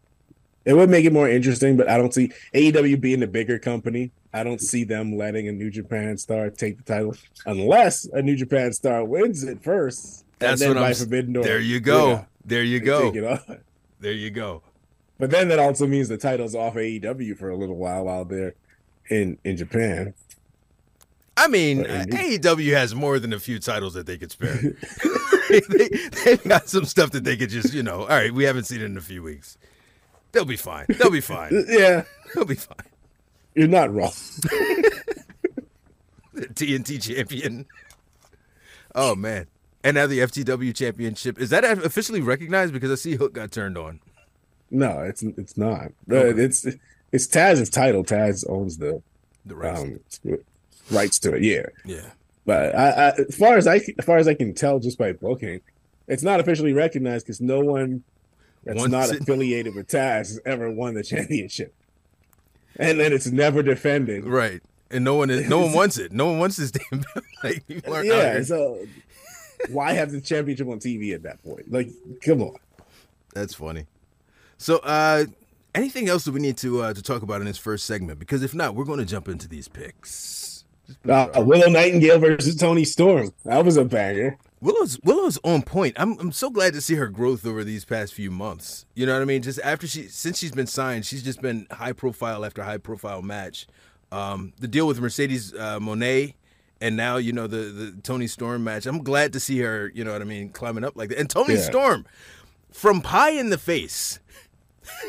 [0.65, 4.11] It would make it more interesting, but I don't see AEW being the bigger company.
[4.33, 7.15] I don't see them letting a New Japan star take the title
[7.47, 10.25] unless a New Japan star wins it first.
[10.41, 10.95] That's and then what I'm.
[10.95, 11.45] Forbidden Door.
[11.45, 12.27] There you go.
[12.45, 13.13] there you go.
[13.13, 13.49] take it off.
[14.01, 14.63] There you go.
[15.19, 18.55] But then that also means the title's off AEW for a little while while they're
[19.09, 20.15] in in Japan.
[21.37, 21.85] I mean.
[21.85, 24.59] AEW has more than a few titles that they could spare.
[25.69, 25.89] they,
[26.25, 28.81] they've got some stuff that they could just, you know, all right, we haven't seen
[28.81, 29.57] it in a few weeks.
[30.33, 30.87] They'll be fine.
[30.89, 31.53] They'll be fine.
[31.69, 32.03] Yeah,
[32.35, 32.77] They'll be fine.
[33.55, 34.13] you're not wrong.
[36.35, 37.67] The TNT champion.
[38.95, 39.47] Oh, man.
[39.83, 41.39] And now the FTW championship.
[41.39, 42.73] Is that officially recognized?
[42.73, 44.01] Because I see Hook got turned on.
[44.71, 45.93] No, it's it's not.
[46.11, 46.43] Okay.
[46.43, 46.67] It's
[47.13, 48.05] it's Taz's title.
[48.05, 49.03] Taz owns the
[49.45, 49.83] The rest.
[49.85, 50.39] um,
[50.91, 51.43] rights to it.
[51.43, 51.67] Yeah.
[51.85, 52.11] yeah.
[52.45, 55.13] But I, I, as far as I, as far as I can tell, just by
[55.13, 55.61] booking,
[56.07, 58.05] it's not officially recognized because no one
[58.65, 59.21] that's Wants not it.
[59.23, 61.73] affiliated with Taz has ever won the championship,
[62.77, 64.25] and then it's never defended.
[64.25, 64.61] Right.
[64.91, 66.13] And no one is, no one wants it.
[66.13, 67.05] No one wants this damn
[67.43, 68.79] like people aren't out Yeah, so
[69.71, 71.71] why have the championship on TV at that point?
[71.73, 71.89] Like,
[72.25, 72.57] come on.
[73.35, 73.87] That's funny.
[74.59, 75.27] So, uh,
[75.75, 78.19] anything else that we need to uh, to talk about in this first segment?
[78.19, 80.65] Because if not, we're going to jump into these picks.
[81.09, 83.33] Uh, Willow Nightingale versus Toni Storm.
[83.45, 84.39] That was a banger.
[84.61, 85.95] Willow's Willow's on point.
[85.99, 88.87] I'm I'm so glad to see her growth over these past few months.
[88.95, 89.43] You know what I mean?
[89.43, 93.21] Just after she since she's been signed, she's just been high profile after high profile
[93.21, 93.67] match.
[94.11, 96.37] Um, the deal with Mercedes uh, Monet,
[96.81, 98.87] and now you know the the Toni Storm match.
[98.87, 99.93] I'm glad to see her.
[99.95, 100.49] You know what I mean?
[100.51, 101.19] Climbing up like that.
[101.19, 101.61] And Toni Yeah.
[101.61, 102.07] Storm,
[102.73, 104.21] from pie in the face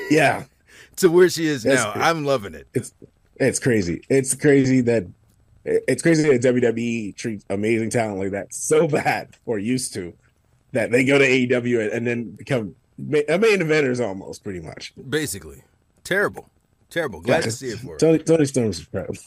[0.10, 0.46] Yeah,
[0.98, 1.92] to where she is That's now.
[1.96, 2.68] I'm loving it.
[2.74, 2.94] it's
[3.36, 4.02] it's crazy.
[4.10, 5.06] It's crazy that
[5.66, 10.14] it's crazy that WWE treats amazing talent like that so bad or used to
[10.72, 14.94] that they go to AEW and then become main eventers almost pretty much.
[15.10, 15.64] Basically,
[16.04, 16.50] terrible,
[16.90, 17.22] terrible.
[17.22, 17.98] Glad to see it for her.
[17.98, 19.18] Toni Toni Storm's incredible.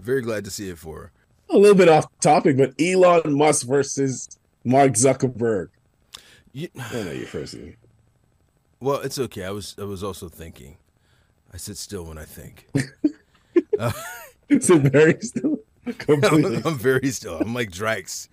[0.00, 1.12] Very glad to see it for her.
[1.50, 4.28] A little bit off topic, but Elon Musk versus
[4.64, 5.68] Mark Zuckerberg.
[6.52, 7.56] You, I know your first.
[8.80, 9.44] Well, it's okay.
[9.44, 10.76] I was I was also thinking.
[11.52, 12.68] I sit still when I think.
[14.48, 15.58] Is it very still?
[16.08, 16.24] I'm,
[16.66, 17.38] I'm very still.
[17.38, 18.28] I'm like Drax.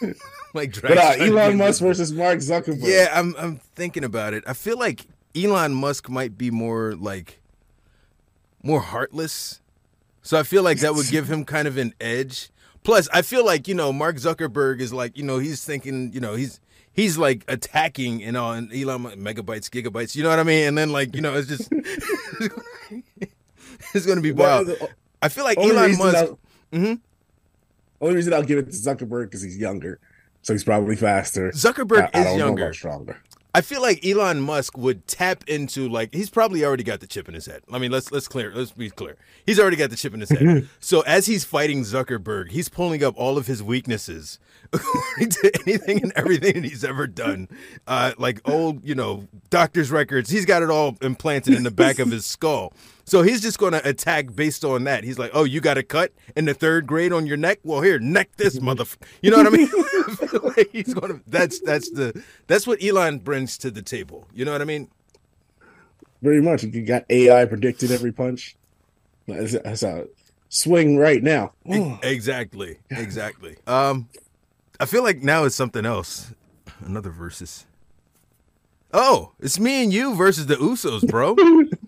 [0.54, 0.94] like Drax.
[0.94, 2.80] But uh, Elon Musk versus Mark Zuckerberg.
[2.82, 4.44] Yeah, I'm I'm thinking about it.
[4.46, 7.40] I feel like Elon Musk might be more like
[8.62, 9.60] more heartless.
[10.22, 12.50] So I feel like that would give him kind of an edge.
[12.82, 16.20] Plus, I feel like, you know, Mark Zuckerberg is like, you know, he's thinking, you
[16.20, 16.60] know, he's
[16.98, 20.66] he's like attacking and all and Elon megabytes, gigabytes, you know what I mean?
[20.66, 21.70] And then like, you know, it's just
[23.94, 24.66] it's gonna be wild.
[24.66, 24.88] the
[25.22, 26.26] I feel like Elon Musk
[26.72, 27.00] Mhm.
[28.00, 29.98] Only reason I'll give it to Zuckerberg because he's younger,
[30.42, 31.50] so he's probably faster.
[31.52, 32.72] Zuckerberg I- I is know younger.
[32.74, 33.16] stronger.
[33.54, 37.28] I feel like Elon Musk would tap into like he's probably already got the chip
[37.28, 37.62] in his head.
[37.72, 39.16] I mean, let's let's clear let's be clear.
[39.46, 40.68] He's already got the chip in his head.
[40.80, 44.38] so as he's fighting Zuckerberg, he's pulling up all of his weaknesses
[44.72, 47.48] to anything and everything that he's ever done.
[47.86, 50.28] Uh, like old, you know, doctor's records.
[50.30, 52.74] He's got it all implanted in the back of his skull.
[53.08, 55.02] So he's just going to attack based on that.
[55.02, 57.58] He's like, "Oh, you got a cut in the third grade on your neck?
[57.64, 59.70] Well, here, neck this motherfucker." You know what I mean?
[59.74, 61.20] I like he's going to.
[61.26, 64.28] That's that's the that's what Elon brings to the table.
[64.34, 64.90] You know what I mean?
[66.20, 66.64] Very much.
[66.64, 68.56] You got AI predicted every punch.
[69.26, 70.06] That's, that's a
[70.50, 71.52] swing right now.
[72.02, 72.78] Exactly.
[72.90, 73.56] Exactly.
[73.66, 74.10] Um,
[74.78, 76.34] I feel like now it's something else.
[76.80, 77.64] Another versus.
[78.92, 81.36] Oh, it's me and you versus the Usos, bro.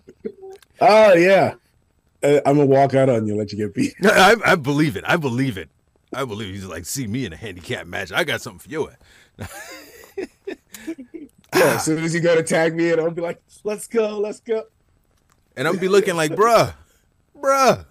[0.81, 1.53] Oh yeah.
[2.23, 3.35] Uh, I'm gonna walk out on you.
[3.35, 3.93] Let you get beat.
[4.03, 5.03] I, I believe it.
[5.07, 5.69] I believe it.
[6.13, 8.11] I believe he's like, see me in a handicap match.
[8.11, 8.89] I got something for you.
[11.53, 11.75] Yeah.
[11.75, 14.39] As soon as you go to tag me, and I'll be like, "Let's go, let's
[14.39, 14.63] go."
[15.57, 16.73] And I'm be looking like, bruh,
[17.37, 17.85] bruh.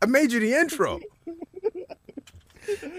[0.00, 1.00] I made you the intro.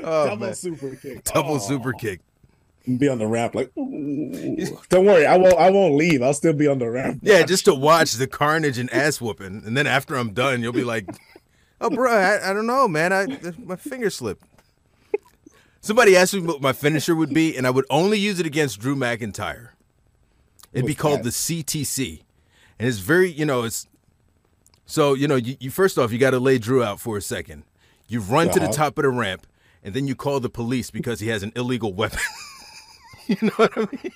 [0.03, 0.53] Oh, Double man.
[0.55, 1.23] super kick.
[1.23, 1.59] Double Oh.
[1.59, 2.19] super kick.
[2.97, 3.71] Be on the ramp like.
[3.77, 5.55] "Ooh." Don't worry, I won't.
[5.57, 6.21] I won't leave.
[6.21, 7.19] I'll still be on the ramp.
[7.23, 10.71] Yeah, just to watch the carnage and ass whooping, and then after I'm done, you'll
[10.73, 11.07] be like,
[11.81, 13.11] "Oh, bro, I, I don't know, man.
[13.11, 13.25] I
[13.63, 14.43] my finger slipped."
[15.81, 18.79] Somebody asked me what my finisher would be, and I would only use it against
[18.79, 19.69] Drew McIntyre.
[20.73, 21.23] It'd be called that?
[21.25, 22.21] the CTC,
[22.79, 23.87] and it's very, you know, it's
[24.85, 27.21] so you know, you, you first off, you got to lay Drew out for a
[27.21, 27.63] second.
[28.07, 28.73] You run to the Uh-huh.
[28.73, 29.47] top of the ramp,
[29.83, 32.19] and then you call the police because he has an illegal weapon.
[33.27, 34.11] you know what I mean?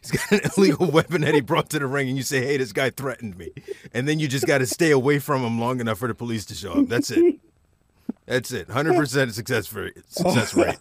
[0.00, 2.56] he's got an illegal weapon that he brought to the ring, and you say, "Hey,
[2.56, 3.50] this guy threatened me,"
[3.92, 6.44] and then you just got to stay away from him long enough for the police
[6.46, 6.88] to show up.
[6.88, 7.36] That's it.
[8.26, 8.68] That's it.
[8.68, 9.96] Hundred percent success rate.
[10.08, 10.74] Success oh.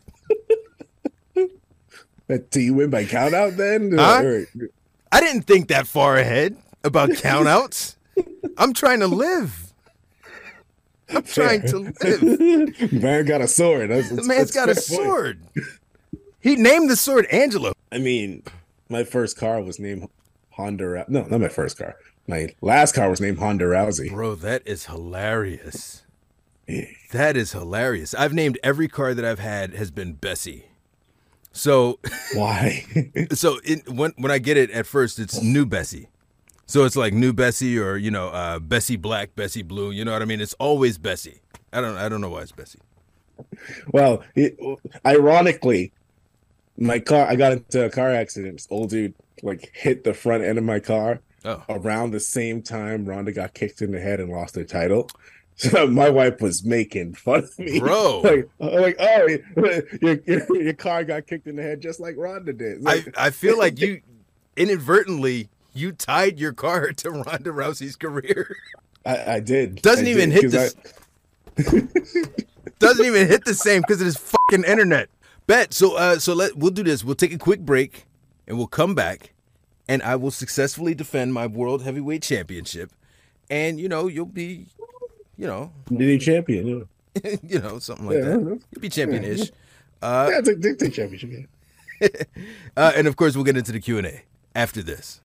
[1.36, 2.50] rate.
[2.52, 3.92] Do you win by count out then?
[3.98, 4.40] Huh?
[5.12, 7.96] I didn't think that far ahead about countouts.
[8.58, 9.74] I'm trying to live.
[11.10, 12.94] I'm trying to live.
[12.94, 13.92] Man got a sword.
[13.92, 14.84] That's, man's got a point.
[14.84, 15.42] sword.
[16.44, 17.74] He named the sword Angelo.
[17.92, 18.44] I mean,
[18.90, 20.10] my first car was named
[20.52, 20.86] Honda.
[20.88, 21.96] Rou- No, not my first car.
[22.28, 24.10] My last car was named Honda Rousey.
[24.10, 26.04] Bro, that is hilarious.
[27.12, 28.14] That is hilarious.
[28.14, 30.66] I've named every car that I've had has been Bessie.
[31.52, 32.00] So
[32.34, 32.86] Why?
[33.34, 36.10] so in, when when I get it at first, it's new Bessie.
[36.66, 39.92] So it's like new Bessie or you know uh, Bessie Black, Bessie Blue.
[39.92, 40.42] You know what I mean?
[40.42, 41.42] It's always Bessie.
[41.72, 42.80] I don't I don't know why it's Bessie.
[43.92, 44.58] well, it,
[45.06, 45.92] ironically,
[46.78, 47.28] my car.
[47.28, 48.58] I got into a car accident.
[48.58, 52.62] This old dude like hit the front end of my car Oh, around the same
[52.62, 55.10] time Ronda got kicked in the head and lost her title.
[55.56, 58.22] So my wife was making fun of me, Bro.
[58.24, 59.38] Like, like oh,
[60.02, 62.78] your, your your car got kicked in the head just like Ronda did.
[62.84, 64.02] It's I I feel like you
[64.58, 68.58] inadvertently you tied your car to Ronda Rousey's career.
[69.06, 69.84] I, I did.
[69.84, 70.52] Doesn't I even did, hit
[71.56, 72.46] the
[72.80, 75.08] doesn't even hit the same because of this fucking internet.
[75.48, 75.74] Bet.
[75.74, 77.04] So uh so let we'll do this.
[77.04, 78.06] We'll take a quick break
[78.48, 79.34] and we'll come back
[79.88, 82.92] and I will successfully defend my world heavyweight championship.
[83.50, 84.68] And you know, you'll be
[85.38, 86.88] you know, the new champion.
[87.24, 88.40] Yeah, you know, something like Yeah, that.
[88.72, 89.52] You'll be champion-ish.
[90.02, 91.48] Uh, yeah take, take, take championship.
[92.02, 92.08] Yeah.
[92.78, 94.22] uh, and of course, we'll get into the Q and A
[94.56, 95.22] after this.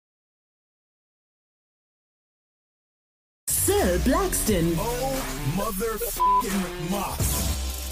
[3.49, 7.38] Sir Blackston, Oh, motherfucking Moss.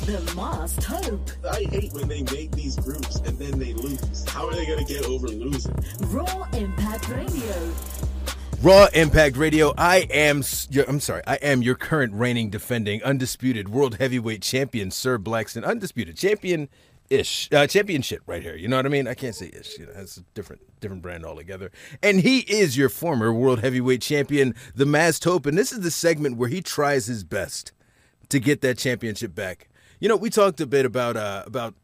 [0.06, 1.30] The masked hope.
[1.50, 4.24] I hate when they make these groups and then they lose.
[4.28, 5.74] How are they gonna get over losing?
[6.00, 7.72] Raw Impact Radio.
[8.62, 9.74] Raw Impact Radio.
[9.76, 10.44] I am.
[10.70, 11.22] Your, I'm sorry.
[11.26, 15.64] I am your current reigning, defending, undisputed world heavyweight champion, Sir Blackston.
[15.64, 16.68] Undisputed champion.
[17.08, 18.56] Ish uh, championship right here.
[18.56, 19.06] You know what I mean?
[19.06, 19.78] I can't say ish.
[19.78, 21.70] You know, that's a different different brand altogether.
[22.02, 25.46] And he is your former world heavyweight champion, the Masked Hope.
[25.46, 27.72] And this is the segment where he tries his best
[28.28, 29.68] to get that championship back.
[29.98, 31.74] You know, we talked a bit about uh, about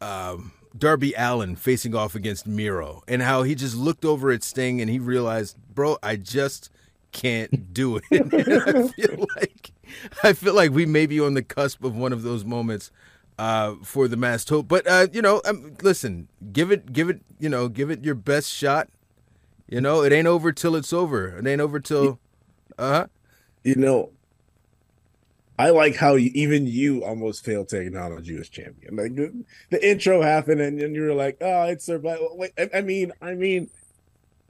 [0.00, 4.80] um, Darby Allin facing off against Miro and how he just looked over at Sting
[4.80, 6.70] and he realized, bro, I just
[7.12, 8.04] can't do it.
[8.12, 9.70] I feel like
[10.22, 12.90] I feel like we may be on the cusp of one of those moments
[13.38, 14.68] uh, for the masked hope.
[14.68, 18.14] But uh, you know, um, listen, give it, give it, you know, give it your
[18.14, 18.88] best shot.
[19.68, 21.38] You know, it ain't over till it's over.
[21.38, 22.18] It ain't over till,
[22.78, 23.06] uh huh.
[23.64, 24.10] You know,
[25.58, 28.96] I like how you, even you almost failed to acknowledge you as champion.
[28.96, 32.52] Like the, the intro happened, and, and you were like, "Oh, it's Sir Black." Wait,
[32.56, 33.68] I, I mean, I mean,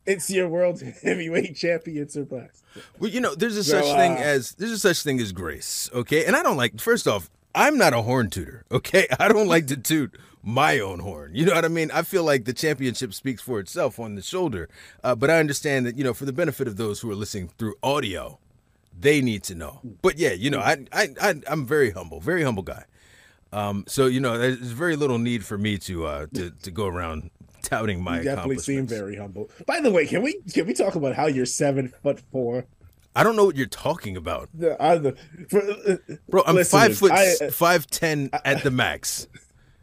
[0.04, 2.52] it's your world heavyweight champion, Sir Black.
[2.98, 5.32] Well, you know, there's a So, such thing uh, as there's a such thing as
[5.32, 6.26] grace, okay?
[6.26, 6.78] And I don't like.
[6.80, 9.06] First off, I'm not a horn tooter, okay?
[9.18, 11.32] I don't like to toot my own horn.
[11.34, 11.90] You know what I mean?
[11.90, 14.68] I feel like the championship speaks for itself on the shoulder.
[15.02, 17.48] Uh, but I understand that you know, for the benefit of those who are listening
[17.58, 18.38] through audio,
[19.00, 19.80] they need to know.
[20.02, 22.84] But yeah, you know, I I, I I'm very humble, very humble guy.
[23.52, 26.86] Um, so you know, there's very little need for me to uh to, to go
[26.86, 27.30] around
[27.62, 29.50] touting my You definitely seem very humble.
[29.66, 32.66] By the way, can we can we talk about how you're seven foot four?
[33.16, 34.48] I don't know what you're talking about.
[34.54, 35.16] The, uh, the,
[35.48, 35.96] for, uh,
[36.28, 39.26] Bro, I'm Listeners, five foot I- five ten at the max.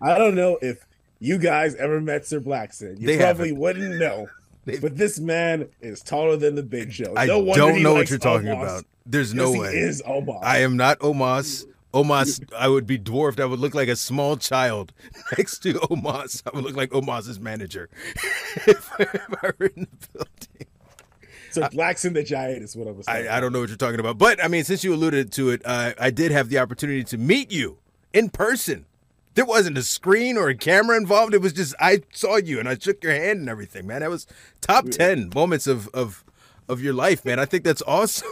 [0.02, 0.86] I don't know if
[1.20, 3.00] you guys ever met Sir Blackson.
[3.00, 3.60] You They probably haven't.
[3.60, 4.28] wouldn't know.
[4.66, 7.14] But this man is taller than the Big Show.
[7.16, 8.84] I no don't know what you're talking about.
[9.06, 9.78] There's no he way.
[9.78, 10.44] is Omos.
[10.44, 11.66] I am not Omos.
[11.94, 13.40] Omos, I would be dwarfed.
[13.40, 14.92] I would look like a small child
[15.38, 16.44] next to Omos.
[16.46, 17.90] I would look like Omos's manager
[18.68, 20.68] if, I were in the building.
[21.52, 23.08] Sir Blackson the Giant is what I was.
[23.08, 24.18] I, I don't know what you're talking about.
[24.18, 27.18] But, I mean, since you alluded to it, uh, I did have the opportunity to
[27.18, 27.78] meet you
[28.12, 28.86] in person.
[29.36, 31.34] There wasn't a screen or a camera involved.
[31.34, 34.02] It was just I saw you and I shook your hand and everything, man.
[34.02, 34.28] That was
[34.60, 36.26] top 10 moments of, of,
[36.68, 37.40] of your life, man.
[37.40, 38.28] I think that's awesome.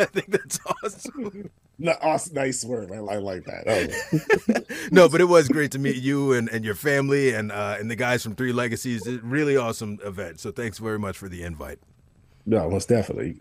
[0.04, 1.50] I think that's awesome.
[1.78, 2.90] No, awesome, nice word.
[2.92, 3.64] I, I like that.
[3.66, 4.60] Oh.
[4.90, 7.90] no, but it was great to meet you and, and your family and uh, and
[7.90, 9.06] the guys from Three Legacies.
[9.06, 10.40] It, really awesome event.
[10.40, 11.78] So thanks very much for the invite.
[12.46, 13.38] no, most definitely.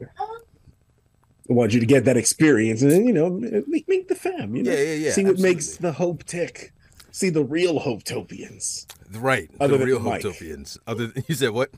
[1.49, 3.29] I want you to get that experience and you know,
[3.67, 4.55] meet, meet the fam.
[4.55, 4.71] You know?
[4.71, 6.73] Yeah, yeah, yeah, See what makes the hope tick.
[7.11, 8.85] See the real Hopetopians.
[9.17, 10.21] Right, Other the than real Mike.
[10.21, 10.77] Hotopians.
[10.85, 11.71] Other than, you said what?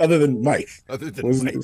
[0.00, 0.68] Other than Mike.
[0.88, 1.54] Other than Mike.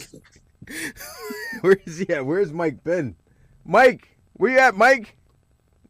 [1.60, 2.24] Where is he at?
[2.26, 3.16] Where's Mike been?
[3.64, 5.16] Mike, where you at, Mike?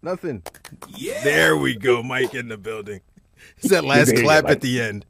[0.03, 0.43] Nothing.
[0.97, 1.23] Yeah.
[1.25, 3.01] There we go, Mike in the building.
[3.59, 4.53] It's that last There you go, clap Mike.
[4.53, 5.07] at the end.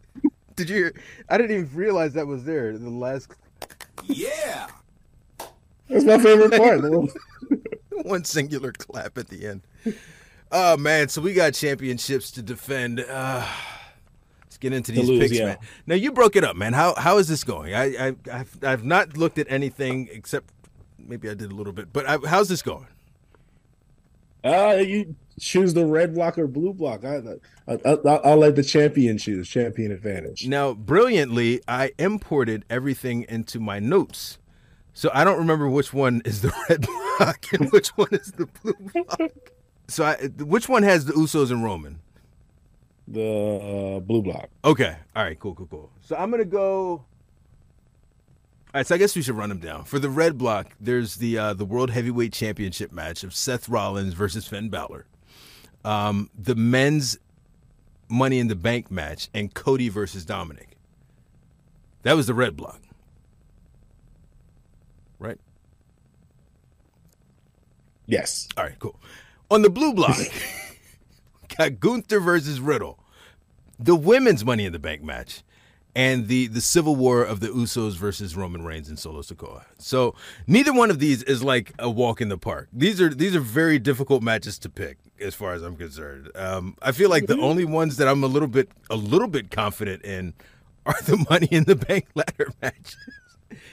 [0.56, 0.76] Did you?
[0.76, 0.94] Hear?
[1.28, 2.76] I didn't even realize that was there.
[2.76, 3.32] The last
[4.04, 4.66] Yeah.
[5.88, 6.82] That's my favorite part.
[8.04, 9.62] one singular clap at the end.
[10.52, 13.00] Oh man, so we got championships to defend.
[13.00, 13.79] Uh, let's
[14.60, 15.46] get into these lose, picks, yeah.
[15.46, 15.58] man.
[15.86, 16.72] Now you broke it up, man.
[16.72, 17.74] How how is this going?
[17.74, 20.52] I, I I've I've not looked at anything except
[20.98, 22.86] maybe I did a little bit, but I, how's this going?
[24.42, 27.04] Uh, you choose the red block or blue block.
[27.04, 27.16] I,
[27.68, 29.48] I, I, I'll let the champion choose.
[29.48, 30.46] Champion advantage.
[30.46, 34.38] Now, brilliantly, I imported everything into my notes.
[34.92, 36.86] So I don't remember which one is the red
[37.18, 39.30] block and which one is the blue block.
[39.88, 42.00] So I, which one has the Usos and Roman?
[43.10, 44.50] The uh, blue block.
[44.64, 44.96] Okay.
[45.16, 45.38] All right.
[45.38, 45.54] Cool.
[45.54, 45.66] Cool.
[45.66, 45.90] Cool.
[46.00, 46.90] So I'm gonna go.
[46.90, 47.04] All
[48.72, 48.86] right.
[48.86, 49.84] So I guess we should run them down.
[49.84, 54.14] For the red block, there's the uh, the World Heavyweight Championship match of Seth Rollins
[54.14, 55.06] versus Finn Balor.
[55.84, 57.18] Um, the men's
[58.08, 60.74] Money in the Bank match and Cody versus Dominik.
[62.02, 62.80] That was the red block.
[65.18, 65.38] Right.
[68.06, 68.48] Yes.
[68.56, 68.78] All right.
[68.78, 68.98] Cool.
[69.50, 70.16] On the blue block,
[71.58, 72.99] got Gunther versus Riddle,
[73.82, 75.42] the women's Money in the Bank match,
[75.96, 79.64] and the the Civil War of the Usos versus Roman Reigns and Solo Sikoa.
[79.78, 80.14] So
[80.46, 82.68] neither one of these is like a walk in the park.
[82.72, 86.30] These are these are very difficult matches to pick, as far as I'm concerned.
[86.34, 89.50] Um, I feel like the only ones that I'm a little bit a little bit
[89.50, 90.34] confident in
[90.86, 92.96] are the Money in the Bank ladder matches.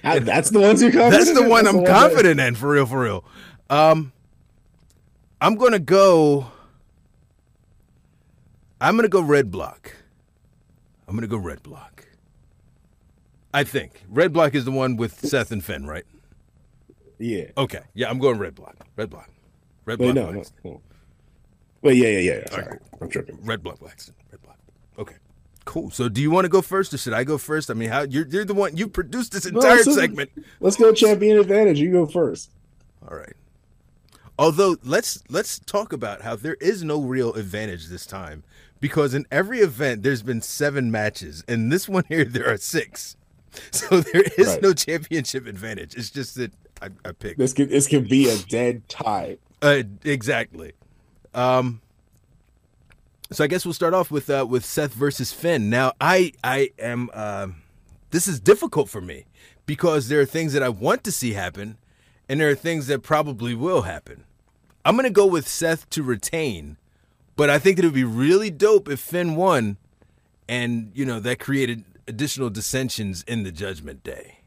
[0.03, 1.25] Ah, that's the ones you're confident.
[1.25, 3.25] That's the one That's I'm confident in, for real, for real.
[3.69, 4.11] Um,
[5.41, 6.51] I'm gonna go.
[8.79, 9.93] I'm gonna go red block.
[11.07, 12.05] I'm gonna go red block.
[13.53, 16.03] I think red block is the one with Seth and Finn, right?
[17.17, 17.45] Yeah.
[17.57, 18.75] Okay, yeah, I'm going red block.
[18.95, 19.29] Red block.
[19.85, 20.15] Red Wait, block.
[20.15, 20.39] no, no.
[20.39, 20.51] Blackston.
[20.65, 20.81] no.
[21.81, 22.33] Wait, yeah, yeah, yeah.
[22.51, 23.39] All right, Sorry, I'm tripping.
[23.43, 24.11] Red block, Blackston.
[24.31, 24.57] Red block.
[24.99, 25.15] Okay.
[25.65, 25.89] Cool.
[25.91, 27.69] So, do you want to go first, or should I go first?
[27.69, 30.29] I mean, how you're, you're the one you produced this No, entire so- segment.
[30.59, 31.79] Let's go champion advantage.
[31.79, 32.51] You go first.
[33.09, 33.33] All right.
[34.39, 38.43] Although let's let's talk about how there is no real advantage this time
[38.79, 43.15] because in every event there's been seven matches, and this one here there are six,
[43.71, 44.61] so there is Right.
[44.61, 45.95] no championship advantage.
[45.95, 49.37] It's just that I, I picked This could this could be a dead tie.
[49.63, 50.73] uh, exactly.
[51.33, 51.81] Um,
[53.31, 55.69] so I guess we'll start off with uh, with Seth versus Finn.
[55.71, 57.47] Now I I am uh,
[58.11, 59.25] this is difficult for me
[59.65, 61.77] because there are things that I want to see happen,
[62.29, 64.23] and there are things that probably will happen.
[64.87, 66.77] I'm gonna go with Seth to retain,
[67.35, 69.75] but I think that it would be really dope if Finn won,
[70.47, 74.39] and you know that created additional dissensions in the Judgment Day.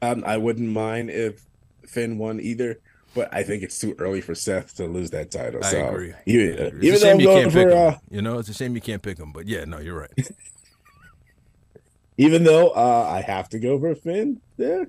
[0.00, 1.44] Um, I wouldn't mind if
[1.86, 2.78] Finn won either,
[3.14, 5.62] but I think it's too early for Seth to lose that title.
[5.62, 6.14] I so agree.
[6.24, 6.86] Even, I agree.
[6.86, 8.74] even it's a though I'm you going can't for, uh, You know, it's a shame
[8.74, 9.32] you can't pick them.
[9.32, 10.30] But yeah, no, you're right.
[12.16, 14.84] even though uh, I have to go for Finn, yeah,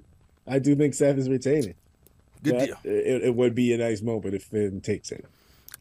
[0.47, 1.75] I do think Seth is retaining.
[2.43, 2.77] Good But deal.
[2.83, 5.25] It, it would be a nice moment if Finn takes it.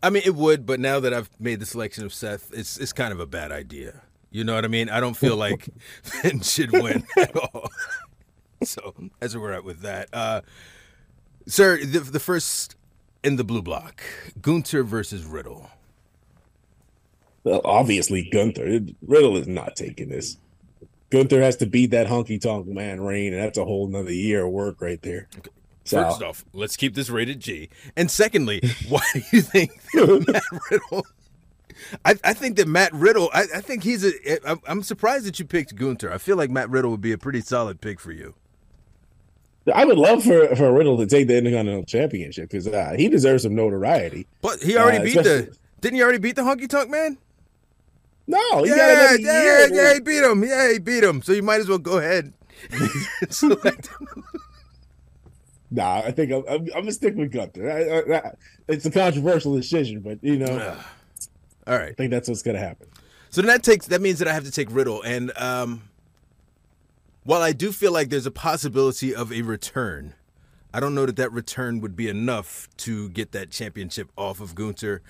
[0.03, 2.93] I mean, it would, but now that I've made the selection of Seth, it's it's
[2.93, 4.03] kind of a bad idea.
[4.31, 4.89] You know what I mean?
[4.91, 5.69] I don't feel like
[6.03, 7.71] Finn should win at all.
[8.63, 10.09] So that's where we're at with that.
[10.13, 10.41] Uh,
[11.47, 12.77] sir, the, the first
[13.25, 14.03] in the blue block,
[14.41, 15.71] Gunther versus Riddle.
[17.45, 18.81] Well, obviously, Gunther.
[19.07, 20.37] Riddle is not taking this.
[21.11, 24.45] Gunther has to beat that honky tonk man Reign, and that's a whole nother year
[24.45, 25.29] of work right there.
[25.89, 27.71] So, First off, let's keep this rated G.
[27.97, 31.07] And secondly, why do you think Matt Riddle?
[32.05, 33.31] I, I think that Matt Riddle.
[33.33, 34.47] I, I think he's a.
[34.47, 36.13] I'm- I'm surprised that you picked Gunther.
[36.13, 38.35] I feel like Matt Riddle would be a pretty solid pick for you.
[39.75, 43.43] I would love for, for Riddle to take the Intercontinental Championship because uh, he deserves
[43.45, 44.27] some notoriety.
[44.41, 45.57] But he already Uh, beat the.
[45.81, 47.17] Didn't he already beat the Honky Tonk Man?
[48.27, 49.75] No, he got Yeah, yeah, year.
[49.75, 50.43] yeah, he beat him.
[50.45, 51.23] Yeah, he beat him.
[51.23, 52.33] So you might as well go ahead.
[55.71, 56.05] and select him.
[56.05, 57.71] Nah, I think I'm, I'm, I'm gonna stick with Gunther.
[57.71, 58.33] I, I, I,
[58.69, 60.77] it's a controversial decision, but you know,
[61.67, 61.91] all right.
[61.91, 62.89] I think that's what's gonna happen.
[63.31, 65.83] So then that takes that means that I have to take Riddle, and um,
[67.25, 70.15] while I do feel like there's a possibility of a return,
[70.73, 74.55] I don't know that that return would be enough to get that championship off of
[74.55, 75.03] Gunther.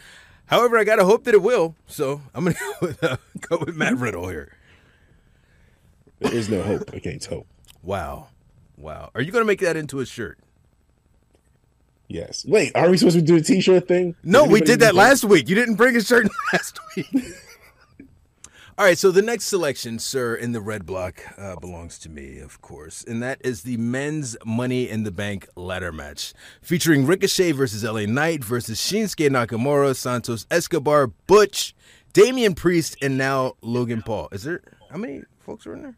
[0.47, 1.77] However, I gotta hope that it will.
[1.87, 4.53] So I'm gonna go with, uh, go with Matt Riddle here.
[6.19, 7.47] There is no hope against hope.
[7.85, 8.29] Wow,
[8.77, 9.11] wow.
[9.15, 10.39] Are you gonna make that into a shirt?
[12.09, 12.45] Yes.
[12.47, 14.17] Wait, are we supposed to do a T-shirt thing?
[14.25, 15.49] No, we did that last week.
[15.49, 17.07] You didn't bring a shirt last week.
[18.79, 22.39] All right, so the next selection, sir, in the red block uh, belongs to me,
[22.39, 26.33] of course, and that is the men's Money in the Bank ladder match
[26.63, 31.75] featuring Ricochet versus LA Knight versus Shinsuke Nakamura, Santos Escobar, Butch,
[32.13, 34.29] Damian Priest and now Logan Paul.
[34.31, 35.97] Is there how many folks are in there?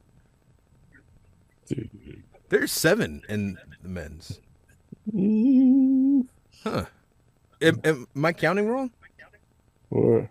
[2.48, 4.40] There's seven in the men's.
[6.62, 6.84] Huh.
[7.62, 8.90] Am, am, am I counting wrong?
[9.88, 10.30] Four.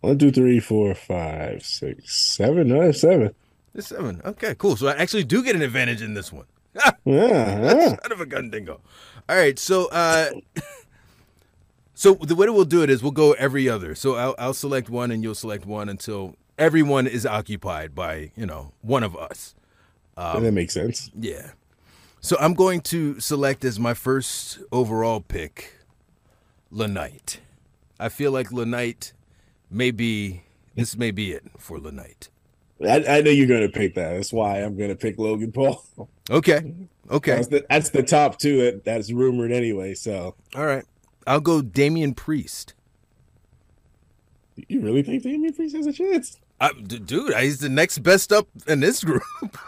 [0.00, 2.68] One, two, three, four, five, six, seven.
[2.68, 3.34] No, that's seven.
[3.72, 4.20] There's seven.
[4.24, 4.76] Okay, cool.
[4.76, 6.46] So I actually do get an advantage in this one.
[7.04, 7.88] Yeah, yeah.
[8.00, 8.80] Son of a gun dingo.
[9.28, 10.30] All right, so uh
[11.94, 13.96] so the way we'll do it is we'll go every other.
[13.96, 18.46] So I'll, I'll select one and you'll select one until everyone is occupied by you
[18.46, 19.54] know one of us.
[20.16, 21.10] Um, that makes sense.
[21.18, 21.50] Yeah.
[22.24, 25.74] So I'm going to select as my first overall pick,
[26.70, 27.40] LA Knight.
[27.98, 29.12] I feel like LA Knight
[29.68, 30.44] may be
[30.76, 32.28] this may be it for LA Knight.
[32.80, 34.12] I, I know you're going to pick that.
[34.14, 35.84] That's why I'm going to pick Logan Paul.
[36.30, 36.72] Okay.
[37.10, 37.34] Okay.
[37.34, 39.94] That's the, that's the top two that, that's rumored anyway.
[39.94, 40.84] So All right.
[41.26, 42.74] I'll go Damian Priest.
[44.68, 46.38] you really think Damian Priest has a chance?
[46.60, 49.24] I, dude, he's the next best up in this group.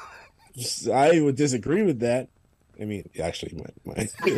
[0.93, 2.29] I would disagree with that.
[2.81, 4.09] I mean, actually, my, my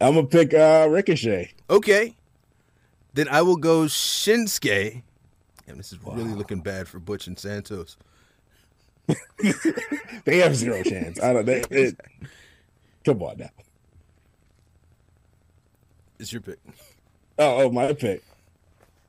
[0.00, 1.52] I'm gonna pick uh, Ricochet.
[1.70, 2.16] okay.
[3.14, 5.02] Then I will go Shinsuke.
[5.68, 7.96] And this is really looking bad for Butch and Santos.
[10.24, 11.20] They have zero chance.
[11.20, 11.44] I don't.
[11.44, 12.00] They, it,
[13.04, 13.50] come on now.
[16.18, 16.58] It's your pick.
[17.38, 18.22] Oh, oh, my pick.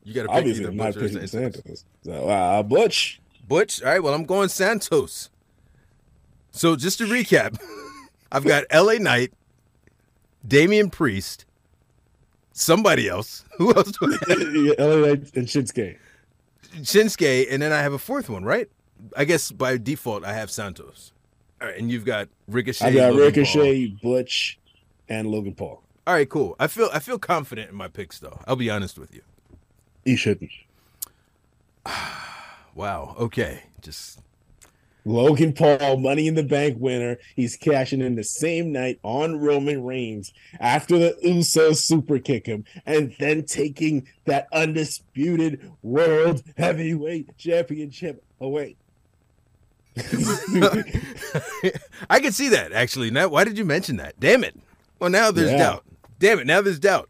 [0.04, 1.32] You got to pick Obviously, either not Butch or Santos.
[1.32, 1.86] Santos.
[2.04, 3.22] So, uh, Butch.
[3.48, 3.84] Butch.
[3.84, 4.02] All right.
[4.02, 5.30] Well, I'm going Santos.
[6.52, 7.60] So just to recap,
[8.34, 8.98] I've got L.A.
[9.00, 9.32] Knight,
[10.46, 11.46] Damian Priest,
[12.52, 13.46] somebody else.
[13.58, 13.92] Who else?
[13.92, 14.80] Do I have?
[14.80, 15.98] LA Knight and Shinsuke.
[16.78, 18.68] Shinsuke, and then I have a fourth one, right?
[19.16, 21.14] I guess by default I have Santos.
[21.62, 22.86] All right, and you've got Ricochet.
[22.86, 24.58] I got Logan Ricochet, Butch,
[25.08, 25.68] and Logan Paul.
[25.76, 25.84] Paul.
[26.08, 26.56] All right, cool.
[26.60, 28.40] I feel I feel confident in my picks, though.
[28.48, 29.22] I'll be honest with you.
[30.04, 30.52] He shouldn't.
[32.76, 33.16] Wow.
[33.20, 33.62] Okay.
[33.82, 34.20] Just
[35.06, 37.18] Logan Paul, Money in the Bank winner.
[37.36, 42.64] He's cashing in the same night on Roman Reigns after the Usos super kick him,
[42.86, 48.76] and then taking that undisputed World Heavyweight Championship away.
[52.10, 53.12] I can see that actually.
[53.12, 54.20] Now, why did you mention that?
[54.20, 54.60] Damn it.
[55.00, 55.58] Well, now there's Yeah.
[55.58, 55.86] doubt.
[56.20, 56.48] Damn it.
[56.48, 57.10] Now there's doubt.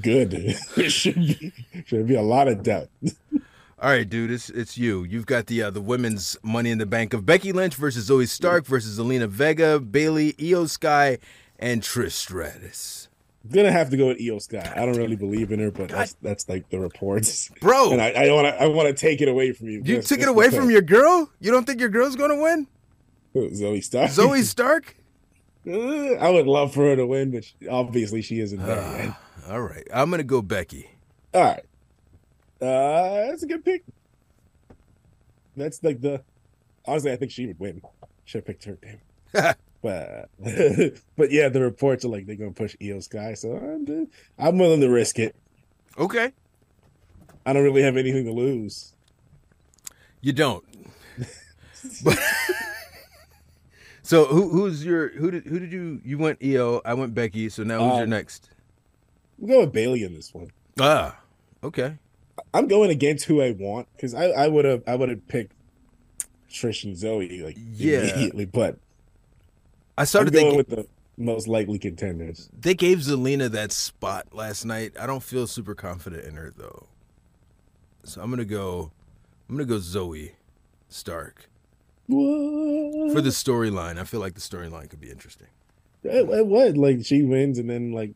[0.00, 0.56] Good.
[0.76, 1.52] There should be
[1.86, 2.88] should be a lot of doubt.
[3.82, 5.02] All right, dude, it's it's you.
[5.02, 8.28] You've got the uh, the women's Money in the Bank of Becky Lynch versus Zoey
[8.28, 11.18] Stark versus Zelina Vega, Bayley, IYO SKY,
[11.58, 13.08] and Trish Stratus.
[13.50, 14.72] gonna have to go with IYO SKY.
[14.76, 17.50] I don't really believe in her, but that's that's like the reports.
[17.60, 19.78] Bro, And I, I want to I want to take it away from you.
[19.84, 21.28] you just- took it away from your girl?
[21.40, 22.68] You don't think your girl's gonna win?
[23.34, 24.10] Zoey Stark.
[24.10, 24.94] Zoey Stark?
[25.66, 25.72] Uh,
[26.20, 29.16] I would love for her to win, but obviously she isn't there yet.
[29.50, 30.88] All right, I'm gonna go Becky.
[31.34, 31.64] All right.
[32.62, 33.82] Uh, that's a good pick.
[35.56, 36.22] That's like the.
[36.86, 37.82] Honestly, I think she would win.
[38.24, 38.78] Should have picked her.
[39.34, 39.54] Damn.
[39.82, 40.30] but
[41.16, 44.08] but yeah, the reports are like they're gonna push IYO SKY, so I'm
[44.38, 45.34] I'm willing to risk it.
[45.98, 46.32] Okay,
[47.44, 48.94] I don't really have anything to lose.
[50.20, 50.64] you don't.
[52.04, 52.18] But-
[54.04, 57.48] so who who's your who did who did you you went IYO I went Becky.
[57.48, 58.50] So now who's your Um, next?
[59.40, 60.50] I'm going with Bayley in this one.
[60.78, 61.18] Ah,
[61.64, 61.98] okay.
[62.54, 65.52] I'm going against who I want because I I would have I would have picked
[66.50, 68.00] Trish and Zoey like Yeah.
[68.00, 68.78] immediately, but
[69.96, 70.86] I I'm started going thinking with the
[71.18, 72.48] most likely contenders.
[72.58, 74.92] they gave Zelina that spot last night.
[74.98, 76.86] I don't feel super confident in her though.
[78.04, 78.90] So I'm gonna go.
[79.48, 80.32] I'm gonna go Zoey
[80.88, 81.48] Stark
[82.06, 83.12] What?
[83.12, 83.98] for the storyline.
[83.98, 85.48] I feel like the storyline could be interesting.
[86.04, 88.12] It, it would like she wins and then like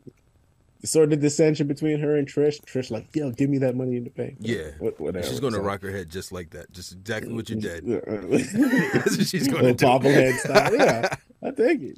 [0.83, 2.59] sort of dissension between her and Trish.
[2.65, 4.37] Trish like, yo, give me that money in the bank.
[4.39, 5.25] Yeah, What- whatever.
[5.25, 6.71] she's gonna So- rock her head just like that.
[6.71, 7.85] Just exactly what you did.
[8.31, 9.85] That's what she's gonna do.
[9.85, 10.75] bobblehead style.
[10.75, 11.97] Yeah, I take it.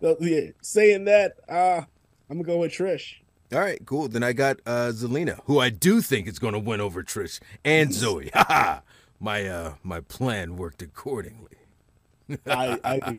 [0.00, 1.82] So, yeah, saying that, uh,
[2.30, 3.14] I'm gonna go with Trish.
[3.52, 4.08] All right, cool.
[4.08, 7.38] Then I got uh, Zelina, who I do think is going to win over Trish
[7.64, 8.30] and Zoey.
[8.34, 8.82] Ha ha!
[9.20, 11.48] My uh, my plan worked accordingly.
[12.46, 13.18] I, I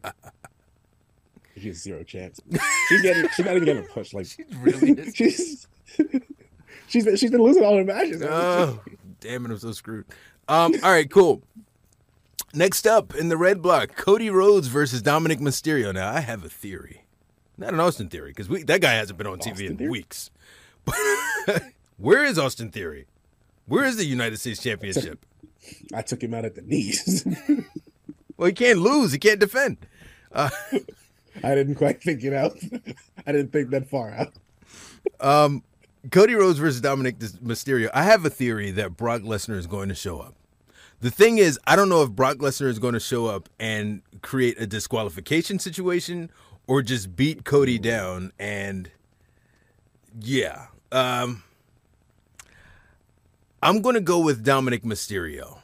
[1.57, 2.39] she has zero chance.
[2.89, 4.13] She's getting, she's not even getting pushed.
[4.13, 4.27] Like
[4.59, 5.15] really is.
[5.15, 5.67] she's,
[6.87, 8.21] she's been, she's been losing all her matches.
[8.23, 8.81] Oh,
[9.19, 9.51] damn it!
[9.51, 10.05] I'm so screwed.
[10.47, 10.73] Um.
[10.83, 11.41] All right, cool.
[12.53, 15.93] Next up in the red block, Cody Rhodes versus Dominik Mysterio.
[15.93, 17.05] Now I have a theory,
[17.57, 19.89] not an Austin theory, because we that guy hasn't been on TV in Theory?
[19.89, 20.31] weeks.
[20.85, 20.95] But
[21.97, 23.07] where is Austin Theory?
[23.67, 25.25] Where is the United States Championship?
[25.93, 27.25] I took him out at the knees.
[28.37, 29.11] Well, he can't lose.
[29.13, 29.77] He can't defend.
[31.45, 32.57] I didn't quite think it out.
[33.27, 34.33] I didn't think that far out.
[36.11, 37.89] Cody Rhodes versus Dominik Mysterio.
[37.93, 40.35] I have a theory that Brock Lesnar is going to show up.
[41.01, 44.01] The thing is, I don't know if Brock Lesnar is going to show up and
[44.21, 46.31] create a disqualification situation
[46.67, 48.89] or just beat Cody down and
[50.19, 50.67] yeah.
[50.91, 51.43] Um
[53.61, 55.59] I'm going to go with Dominik Mysterio.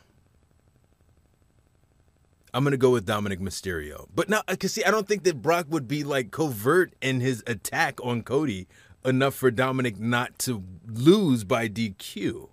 [2.53, 4.07] I'm to go with Dominik Mysterio.
[4.13, 7.43] But now cuz see I don't think that Brock would be like covert in his
[7.47, 8.67] attack on Cody
[9.05, 12.49] enough for Dominik not to lose by DQ.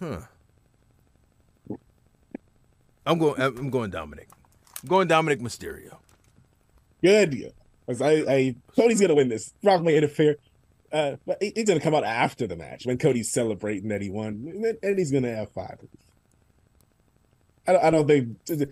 [0.00, 0.22] Huh.
[3.06, 3.40] I'm going.
[3.40, 4.28] I'm going Dominik.
[4.82, 5.96] I'm going Dominik Mysterio.
[7.02, 7.52] Good.
[7.88, 9.52] I, I, Cody's gonna win this.
[9.62, 10.36] Brock may interfere,
[10.92, 14.76] uh, but he's gonna come out after the match when Cody's celebrating that he won,
[14.82, 15.78] and he's gonna have five.
[17.66, 18.70] I, don't- I don't think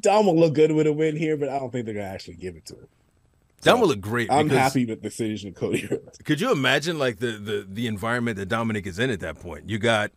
[0.00, 2.34] Dom will look good with a win here, but I don't think they're gonna actually
[2.34, 2.88] give it to him.
[3.62, 4.28] That will look great.
[4.30, 5.86] I'm happy with the decision of Cody.
[5.86, 6.18] Rhodes.
[6.24, 9.70] Could you imagine like the, the the environment that Dominik is in at that point?
[9.70, 10.10] You got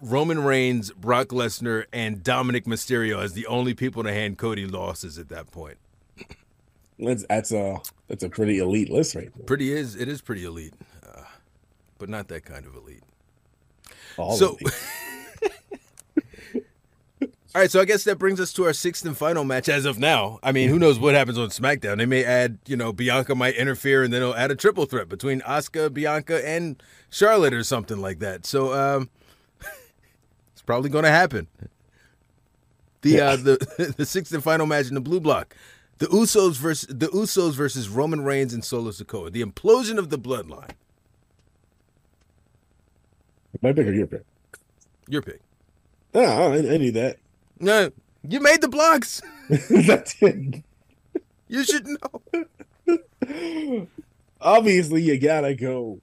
[0.00, 5.16] Roman Reigns, Brock Lesnar, and Dominik Mysterio as the only people to hand Cody losses
[5.18, 5.78] at that point.
[6.98, 9.46] That's that's a that's a pretty elite list right there.
[9.46, 10.74] Pretty is it is pretty elite,
[11.06, 11.22] uh,
[11.98, 13.04] but not that kind of elite.
[14.16, 14.58] All So-.
[17.52, 19.84] All right, so I guess that brings us to our sixth and final match as
[19.84, 20.38] of now.
[20.40, 21.96] I mean, who knows what happens on SmackDown?
[21.96, 25.08] They may add, you know, Bianca might interfere, and then they'll add a triple threat
[25.08, 26.80] between Asuka, Bianca, and
[27.10, 28.46] Charlotte or something like that.
[28.46, 29.10] So, um,
[30.52, 31.48] it's probably going to happen.
[33.02, 35.56] The uh, the the sixth and final match in the blue block,
[35.98, 40.18] the Usos versus the Usos versus Roman Reigns and Solo Sikoa, the implosion of the
[40.18, 40.70] bloodline.
[43.60, 44.22] my pick or your pick?
[45.08, 45.40] Your pick.
[46.14, 47.18] No, I, I knew that.
[47.60, 47.90] No,
[48.26, 49.22] you made the blocks.
[49.70, 50.62] That's it.
[51.48, 53.86] You should know.
[54.40, 56.00] Obviously, you gotta go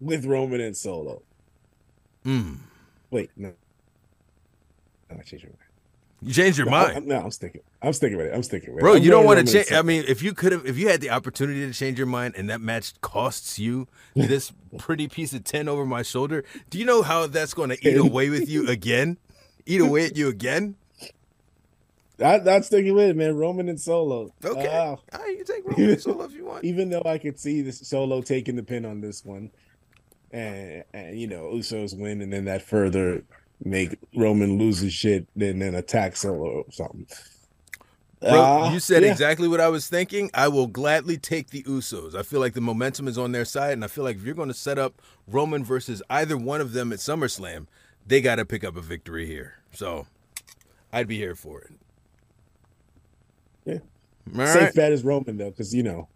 [0.00, 1.22] with Roman and Solo.
[2.24, 2.58] Mm.
[3.10, 3.52] Wait, no.
[5.10, 5.58] No, I changed my mind.
[6.20, 6.96] You changed your No, mind.
[6.96, 7.60] I'm, no, I'm sticking.
[7.80, 8.34] I'm sticking with it.
[8.34, 8.96] I'm sticking with Bro, it.
[8.96, 9.72] I'm you don't want to change.
[9.72, 12.34] I mean, if you could have, if you had the opportunity to change your mind,
[12.36, 13.86] and that match costs you
[14.16, 17.88] this pretty piece of tin over my shoulder, do you know how that's going to
[17.88, 19.16] eat away with you again?
[19.68, 20.76] Eat away at you again?
[22.24, 23.36] I, I'm sticking with it, man.
[23.36, 24.32] Roman and Solo.
[24.44, 26.64] Okay, Ah, all right, you take Roman and Solo if you want.
[26.64, 29.50] even though I could see this Solo taking the pin on this one,
[30.32, 33.22] and, and you know Usos win, and then that further
[33.64, 37.06] make Roman lose his shit, then then attack Solo or something.
[38.20, 39.12] Bro, Ah, you said yeah.
[39.12, 40.28] exactly what I was thinking.
[40.34, 42.16] I will gladly take the Usos.
[42.16, 44.34] I feel like the momentum is on their side, and I feel like if you're
[44.34, 47.66] going to set up Roman versus either one of them at SummerSlam,
[48.08, 49.54] they got to pick up a victory here.
[49.72, 50.06] So,
[50.92, 51.72] I'd be here for it.
[53.64, 53.78] Yeah.
[54.40, 54.74] All Safe right.
[54.74, 56.08] bet is Roman though, because you know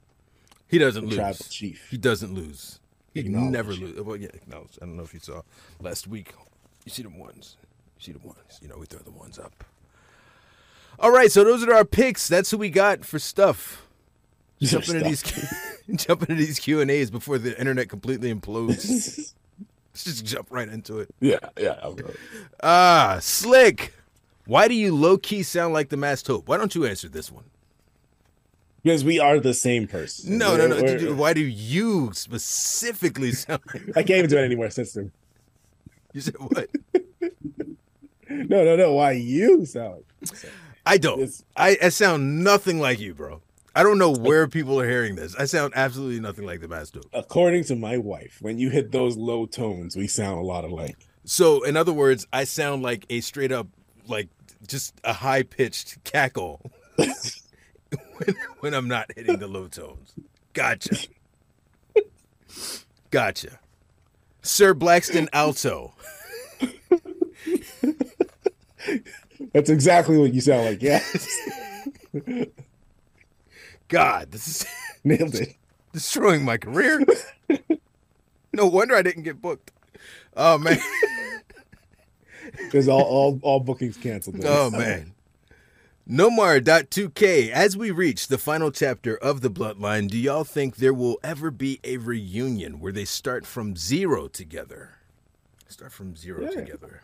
[0.69, 1.49] He doesn't lose.
[1.49, 1.89] chief.
[1.91, 2.81] He doesn't lose.
[3.15, 4.01] He never lose.
[4.01, 4.79] Well, yeah, acknowledge.
[4.81, 5.43] I don't know if you saw
[5.81, 6.33] last week.
[6.85, 7.57] You see the ones.
[7.99, 8.59] You see the ones.
[8.63, 9.65] You know, we throw the ones up.
[10.99, 12.27] All right, so those are our picks.
[12.29, 13.87] That's who we got for stuff.
[14.63, 15.23] Jump into these,
[15.97, 19.35] jump into these Q and A's before the internet completely implodes.
[19.93, 21.11] Let's just jump right into it.
[21.21, 21.91] yeah, yeah.
[22.63, 23.93] Ah, slick.
[24.47, 26.49] Why do you low key sound like the masked hope?
[26.49, 27.45] Why don't you answer this one?
[28.83, 30.39] Because we are the same person.
[30.39, 30.83] No, no, no.
[30.83, 33.61] We're- Why do you specifically sound?
[33.73, 35.13] Like, I can't even do it anymore since then.
[36.13, 36.69] you said what?
[38.29, 38.95] No, no, no.
[38.95, 40.05] Why you sound?
[40.87, 41.21] I don't.
[41.21, 43.43] It's- I, I sound nothing like you, bro.
[43.75, 45.35] I don't know where people are hearing this.
[45.37, 47.07] I sound absolutely nothing like the masked hope.
[47.13, 50.97] According to my wife, when you hit those low tones, we sound a lot alike.
[51.25, 53.69] So, in other words, I sound like a straight up,
[54.07, 54.29] like
[54.67, 60.15] just a high pitched cackle when, when I'm not hitting the low tones.
[60.53, 60.97] Gotcha.
[63.11, 63.59] Gotcha.
[64.43, 65.95] Sir Blackston Alto.
[69.53, 70.83] That's exactly what you sound like.
[70.83, 71.03] Yeah,
[73.93, 74.67] God, this is
[75.05, 75.55] nailed it.
[75.93, 77.05] destroying my career.
[78.53, 79.71] No wonder I didn't get booked.
[80.37, 80.79] Oh man.
[82.57, 84.45] Because all, all all bookings canceled.
[84.45, 85.15] Oh man.
[86.09, 91.19] Nomar.2k, as we reach the final chapter of the bloodline, do y'all think there will
[91.23, 94.97] ever be a reunion where they start from zero together?
[95.69, 96.51] Start from zero Yeah.
[96.51, 97.03] together.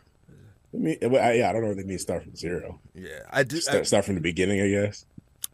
[0.74, 1.99] I mean, yeah, I don't know what they mean.
[1.99, 2.80] Start from zero.
[2.95, 3.57] Yeah, I do.
[3.57, 5.07] I, Start, start from the beginning, I guess.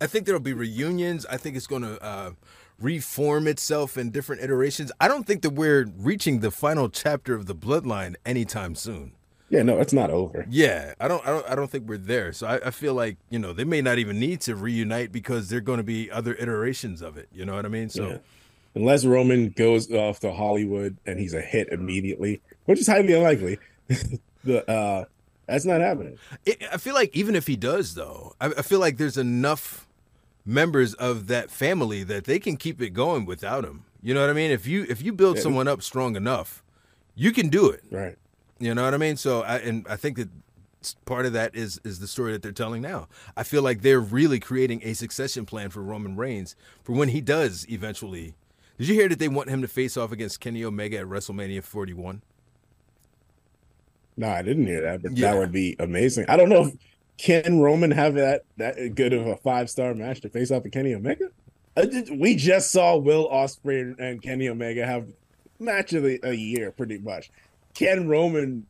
[0.05, 1.25] I think there'll be reunions.
[1.27, 2.31] I think it's going to uh,
[2.79, 4.93] reform itself in different iterations.
[5.01, 9.13] I don't think that we're reaching the final chapter of the bloodline anytime soon.
[9.49, 10.45] Yeah, no, it's not over.
[10.51, 12.33] Yeah, I don't, I don't, I don't think we're there.
[12.35, 15.49] So I, I feel like you know they may not even need to reunite because
[15.49, 17.29] there are going to be other iterations of it.
[17.33, 17.89] You know what I mean?
[17.89, 18.19] So Yeah.
[18.75, 23.59] unless Roman goes off to Hollywood and he's a hit immediately, which is highly unlikely.
[24.45, 25.05] the uh,
[25.47, 26.19] that's not happening.
[26.47, 29.84] It, I feel like even if he does, though, I, I feel like there's enough
[30.45, 33.85] members of that family that they can keep it going without him.
[34.03, 34.51] You know what I mean?
[34.51, 35.43] If you if you build Yeah.
[35.43, 36.63] someone up strong enough,
[37.15, 37.83] you can do it.
[37.91, 38.17] Right.
[38.59, 39.17] You know what I mean?
[39.17, 40.29] So, I, and I think that
[41.07, 43.09] part of that is is the story that they're telling now.
[43.37, 47.21] I feel like they're really creating a succession plan for Roman Reigns for when he
[47.23, 48.35] does eventually.
[48.79, 51.63] Did you hear that they want him to face off against Kenny Omega at WrestleMania
[51.63, 52.23] 41?
[54.17, 55.33] No, I didn't hear that, but Yeah.
[55.33, 56.27] that would be amazing.
[56.29, 56.75] I don't know if
[57.19, 60.73] can Roman have that that good of a five star match to face off with
[60.73, 61.27] Kenny Omega.
[61.77, 65.09] Uh, I did- we just saw Will Ospreay and Kenny Omega have
[65.59, 67.31] match of the, a year, pretty much.
[67.75, 68.67] Can Roman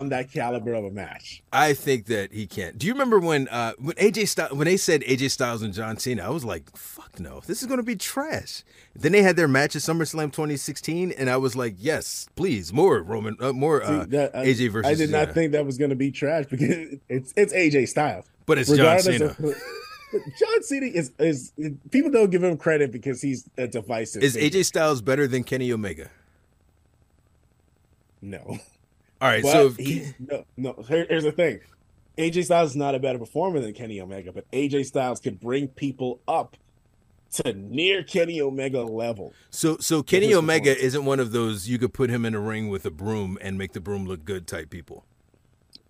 [0.00, 1.42] on that caliber of a match?
[1.52, 2.76] I think that he can't.
[2.78, 5.96] Do you remember when uh, when AJ Styles, when they said AJ Styles and John
[5.98, 6.24] Cena?
[6.24, 8.62] I was like, "Fuck no, this is going to be trash."
[8.96, 13.02] Then they had their match at SummerSlam 2016, and I was like, "Yes, please, more
[13.02, 15.32] Roman, uh, more uh, See, that- I, AJ versus." I did not Cena.
[15.34, 16.70] think that was going to be trash because
[17.08, 19.26] it's it's AJ Styles, but it's John Cena.
[19.26, 19.38] of
[20.38, 21.52] John Cena is is
[21.90, 24.22] people don't give him credit because he's a divisive.
[24.22, 24.60] Is figure.
[24.60, 26.10] AJ Styles better than Kenny Omega?
[28.22, 28.58] no?
[29.24, 30.84] All right, But so if, he's no no.
[30.86, 31.60] Here, here's the thing:
[32.18, 35.68] AJ Styles is not a better performer than Kenny Omega, but AJ Styles could bring
[35.68, 36.58] people up
[37.36, 39.32] to near Kenny Omega level.
[39.48, 42.68] so so Kenny Omega isn't one of those you could put him in a ring
[42.68, 45.06] with a broom and make the broom look good type people.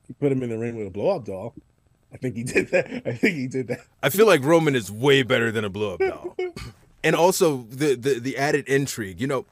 [0.07, 1.55] You put him in the ring with a blow up doll.
[2.13, 2.87] I think he did that.
[3.05, 3.81] I think he did that.
[4.01, 6.37] I feel like Roman is way better than a blow up doll.
[7.03, 9.21] and also the, the the added intrigue.
[9.21, 9.47] You know,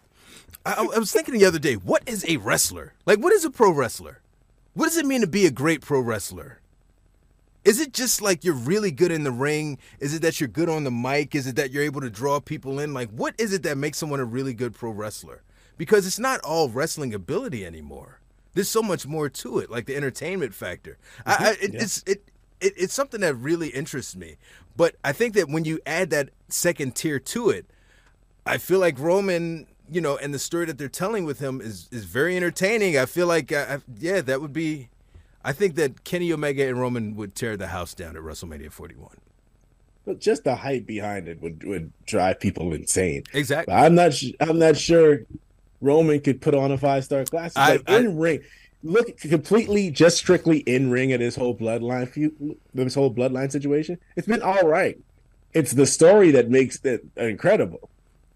[0.65, 2.95] I, I was thinking the other day, what is a wrestler?
[3.07, 4.21] Like, what is a pro wrestler?
[4.75, 6.61] What does it mean to be a great pro wrestler?
[7.65, 9.79] Is it just like you're really good in the ring?
[10.01, 11.35] Is it that you're good on the mic?
[11.35, 12.93] Is it that you're able to draw people in?
[12.93, 15.43] Like, what is it that makes someone a really good pro wrestler?
[15.77, 18.21] Because it's not all wrestling ability anymore.
[18.55, 20.99] There's so much more to it, like the entertainment factor.
[21.25, 21.45] I, mm-hmm.
[21.45, 22.29] I, it, It's it,
[22.61, 24.37] it it's something that really interests me.
[24.77, 27.67] But I think that when you add that second tier to it,
[28.45, 31.89] I feel like Roman, you know, and the story that they're telling with him is
[31.91, 32.97] is very entertaining.
[32.97, 34.89] I feel like, uh, I, yeah, that would be.
[35.45, 39.09] I think that Kenny Omega and Roman would tear the house down at WrestleMania 41.
[40.07, 43.25] But just the hype behind it would would drive people insane.
[43.33, 43.73] Exactly.
[43.73, 44.13] But I'm not.
[44.41, 45.21] I'm not sure
[45.81, 47.53] Roman could put on a five star class.
[47.57, 48.41] I- Like in ring,
[48.83, 52.35] look completely just strictly in ring at his whole bloodline feud,
[52.75, 53.99] this whole bloodline situation.
[54.17, 54.99] It's been all right.
[55.55, 57.91] It's the story that makes it incredible.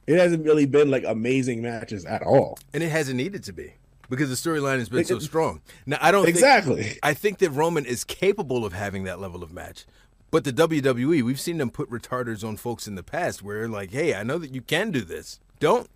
[0.07, 2.59] It hasn't really been like amazing matches at all.
[2.73, 3.75] And it hasn't needed to be
[4.09, 5.61] because the storyline has been so strong.
[5.85, 6.99] Now I don't think- Exactly.
[7.03, 9.85] I think that Roman is capable of having that level of match.
[10.31, 13.93] But the WWE, we've seen them put retarders on folks in the past where like,
[13.93, 15.39] "Hey, I know that you can do this.
[15.61, 15.89] Don't.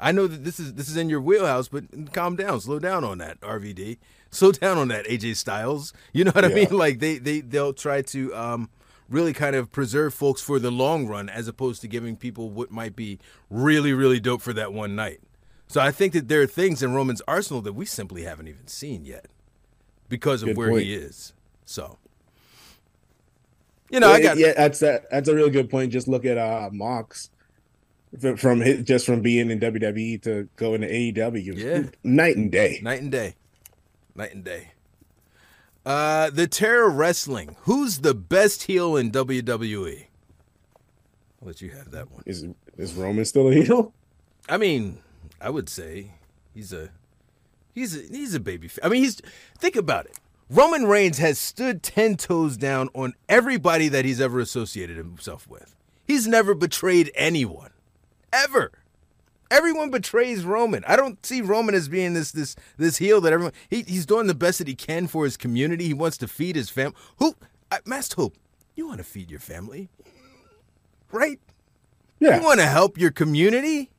[0.00, 3.04] I know that this is this is in your wheelhouse, but calm down, slow down
[3.04, 3.98] on that, RVD.
[4.30, 5.92] Slow down on that, AJ Styles.
[6.12, 6.68] You know what I mean?
[6.70, 8.70] Like they they they'll try to um,
[9.08, 12.70] really kind of preserve folks for the long run, as opposed to giving people what
[12.70, 13.18] might be
[13.50, 15.20] really really dope for that one night.
[15.66, 18.66] So I think that there are things in Roman's arsenal that we simply haven't even
[18.66, 19.26] seen yet
[20.08, 20.84] because of Good where point.
[20.84, 21.34] he is.
[21.66, 21.98] So,
[23.90, 25.10] you know, I got yeah, that's that.
[25.10, 25.92] That's a real good point.
[25.92, 27.30] Just look at uh Mox
[28.36, 31.56] from his, just from being in WWE to going to AEW.
[31.56, 31.90] Yeah.
[32.02, 32.80] night and day.
[32.82, 33.34] night and day,
[34.14, 34.72] night and day.
[35.88, 37.56] Uh, the Terror Wrestling.
[37.60, 40.04] Who's the best heel in WWE?
[41.40, 42.22] I'll let you have that one.
[42.26, 43.94] Is is Roman still a heel?
[44.50, 44.98] I mean,
[45.40, 46.10] I would say
[46.52, 46.90] he's a
[47.74, 48.68] he's a he's a baby.
[48.82, 49.22] I mean, he's
[49.56, 50.18] think about it.
[50.50, 55.74] Roman Reigns has stood ten toes down on everybody that he's ever associated himself with.
[56.06, 57.70] He's never betrayed anyone,
[58.30, 58.72] ever.
[59.50, 60.84] Everyone betrays Roman.
[60.86, 63.54] I don't see Roman as being this this this heel that everyone.
[63.70, 65.86] He, he's doing the best that he can for his community.
[65.86, 66.92] He wants to feed his fam.
[67.18, 67.34] Who,
[67.70, 68.36] I, Masked Hope,
[68.74, 69.88] you want to feed your family,
[71.10, 71.40] right?
[72.20, 72.38] Yeah.
[72.38, 73.90] You want to help your community?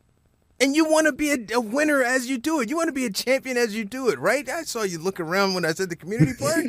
[0.62, 2.70] And you want to be a, a winner as you do it.
[2.70, 4.48] You want to be a champion as you do it, right?
[4.50, 6.66] I saw you look around when I said the community part.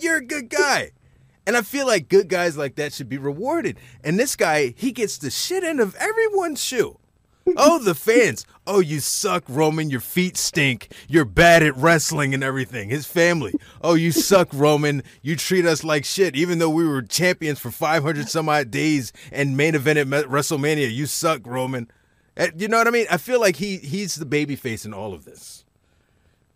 [0.00, 0.92] You're a good guy.
[1.46, 3.78] And I feel like good guys like that should be rewarded.
[4.02, 6.98] And this guy, he gets the shit end of everyone's shoe.
[7.56, 8.44] Oh, the fans.
[8.66, 9.90] Oh, you suck, Roman.
[9.90, 10.92] Your feet stink.
[11.08, 12.90] You're bad at wrestling and everything.
[12.90, 13.54] His family.
[13.82, 15.02] Oh, you suck, Roman.
[15.22, 19.12] You treat us like shit, even though we were champions for 500 some odd days
[19.32, 20.92] and main event at WrestleMania.
[20.92, 21.90] You suck, Roman.
[22.36, 23.06] Eh, You know what I mean?
[23.10, 25.64] I feel like he he's the baby face in all of this.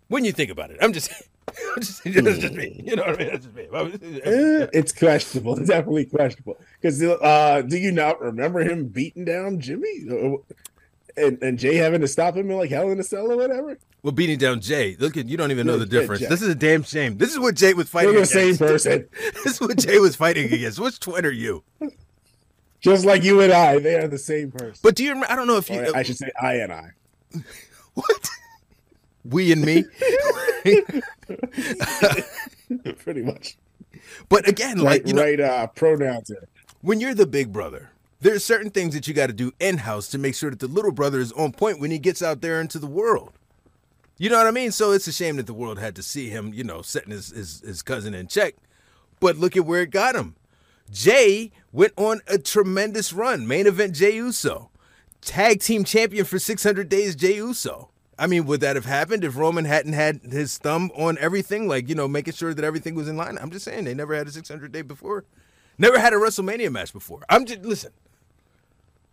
[0.08, 1.10] When you think about it, I'm just
[1.80, 2.82] just, just, me.
[2.84, 3.30] You know what I mean?
[3.40, 3.66] Just me.
[4.72, 5.58] It's questionable.
[5.58, 6.58] It's definitely questionable.
[6.80, 10.06] Because uh, do you not remember him beating down Jimmy
[11.16, 13.78] and, and Jay having to stop him in like Hell in a Cell or whatever?
[14.02, 14.96] Well, beating down Jay.
[14.98, 16.26] Look at you don't even know the difference.
[16.26, 17.18] This is a damn shame.
[17.18, 18.58] This is what Jay was fighting They're the against.
[18.58, 19.08] same person.
[19.44, 20.80] this is what Jay was fighting against.
[20.80, 21.62] Which twin are you?
[22.80, 24.80] Just like you and I, they are the same person.
[24.82, 25.30] But do you remember?
[25.30, 25.80] I don't know if you.
[25.80, 26.88] Or I should say I and I.
[27.94, 28.28] what?
[29.24, 29.84] We and me.
[32.98, 33.56] Pretty much.
[34.28, 36.48] But again, Right, like you know, right uh, pronouns there.
[36.80, 37.91] when you're the big brother,
[38.22, 40.68] there's certain things that you got to do in house to make sure that the
[40.68, 43.32] little brother is on point when he gets out there into the world.
[44.16, 44.70] You know what I mean?
[44.70, 47.30] So it's a shame that the world had to see him, you know, setting his,
[47.30, 48.54] his, his cousin in check.
[49.18, 50.36] But look at where it got him.
[50.88, 53.48] Jay went on a tremendous run.
[53.48, 54.70] Main event Jay Uso.
[55.20, 57.90] Tag team champion for 600 days, Jay Uso.
[58.18, 61.66] I mean, would that have happened if Roman hadn't had his thumb on everything?
[61.66, 63.36] Like, you know, making sure that everything was in line?
[63.40, 65.24] I'm just saying, they never had a 600 day before.
[65.78, 67.22] Never had a WrestleMania match before.
[67.28, 67.92] I'm just, listen,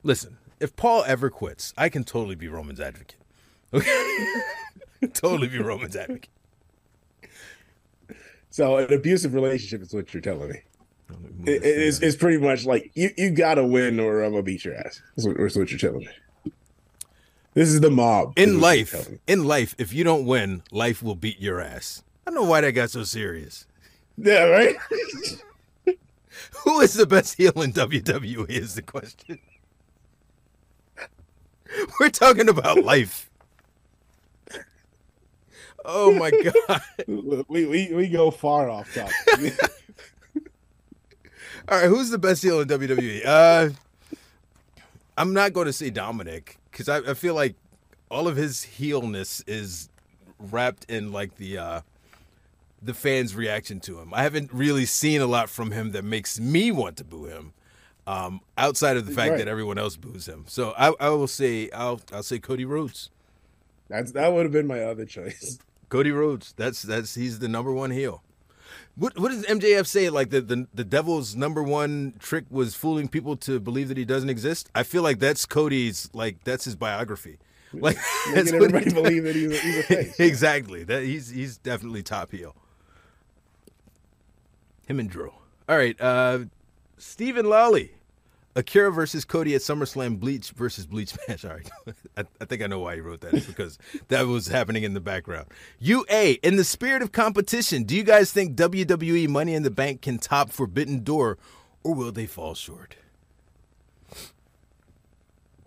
[0.04, 3.16] listen, if Paul ever quits, I can totally be Roman's advocate.
[3.74, 4.42] Okay?
[5.14, 6.30] totally be Roman's advocate.
[8.50, 10.62] So an abusive relationship is what you're telling me.
[11.46, 14.76] It, it's, it's pretty much like you, you gotta win or I'm gonna beat your
[14.76, 15.02] ass.
[15.16, 16.54] That's what, that's what you're telling me.
[17.54, 18.34] This is the mob.
[18.38, 22.04] in life, in life, if you don't win, life will beat your ass.
[22.26, 23.66] I don't know why that got so serious.
[24.18, 24.76] Yeah, right.
[26.64, 29.40] Who is the best heel in WWE is the question.
[32.00, 33.30] We're talking about life.
[35.86, 36.32] Oh my
[36.68, 36.82] god.
[37.48, 39.58] we, we we go far off topic.
[41.70, 43.22] All right, who's the best heel in WWE?
[43.26, 43.70] Uh
[45.18, 47.56] I'm not going to say Dominik because I, I feel like
[48.10, 49.90] all of his heelness is
[50.40, 51.82] wrapped in like the uh
[52.82, 54.14] the fans' reaction to him.
[54.14, 57.54] I haven't really seen a lot from him that makes me want to boo him.
[58.08, 59.38] Um, outside of the fact Right.
[59.38, 63.12] that everyone else boos him, so I, I will say I'll I'll say Cody Rhodes.
[63.88, 65.60] That's that would have been my other choice.
[65.90, 66.54] Cody Rhodes.
[66.58, 68.24] That's that's he's the number one heel.
[68.96, 70.10] What what does MJF say?
[70.10, 74.06] Like the, the the devil's number one trick was fooling people to believe that he
[74.06, 74.70] doesn't exist.
[74.74, 77.38] I feel like that's Cody's like that's his biography.
[77.74, 77.98] Like
[78.34, 80.20] Making everybody believe that he's a, he's a face.
[80.20, 80.84] exactly.
[80.84, 82.56] That he's he's definitely top heel.
[84.88, 85.32] Him and Drew.
[85.68, 86.00] All right.
[86.02, 86.40] Uh
[87.00, 87.92] Stephen Lawley.
[88.56, 91.46] Akira versus Cody at SummerSlam Bleach versus Bleach match.
[91.46, 91.70] All right.
[92.18, 93.34] I, I think I know why he wrote that.
[93.34, 93.78] It's because
[94.10, 95.48] that was happening in the background.
[95.80, 100.02] UA, in the spirit of competition, do you guys think WWE Money in the Bank
[100.02, 101.38] can top Forbidden Door
[101.84, 102.98] or will they fall short?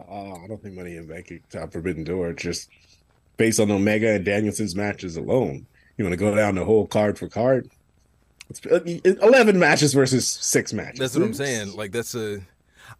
[0.06, 2.34] Oh, I don't think Money in the Bank can top Forbidden Door.
[2.34, 2.68] Just
[3.36, 5.66] based on Omega and Danielson's matches alone.
[5.96, 7.70] You want to go down the whole card for card?
[8.64, 8.80] It's uh,
[9.26, 10.98] eleven matches versus six matches.
[10.98, 11.74] That's what I'm saying.
[11.76, 12.40] Like that's a.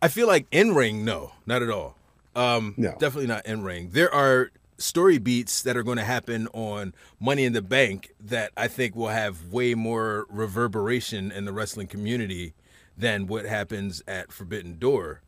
[0.00, 1.96] I feel like in ring, no, not at all.
[2.34, 2.92] Um, No.
[2.98, 3.90] definitely not in ring.
[3.92, 8.50] There are story beats that are going to happen on Money in the Bank that
[8.56, 12.54] I think will have way more reverberation in the wrestling community
[12.96, 15.20] than what happens at Forbidden Door.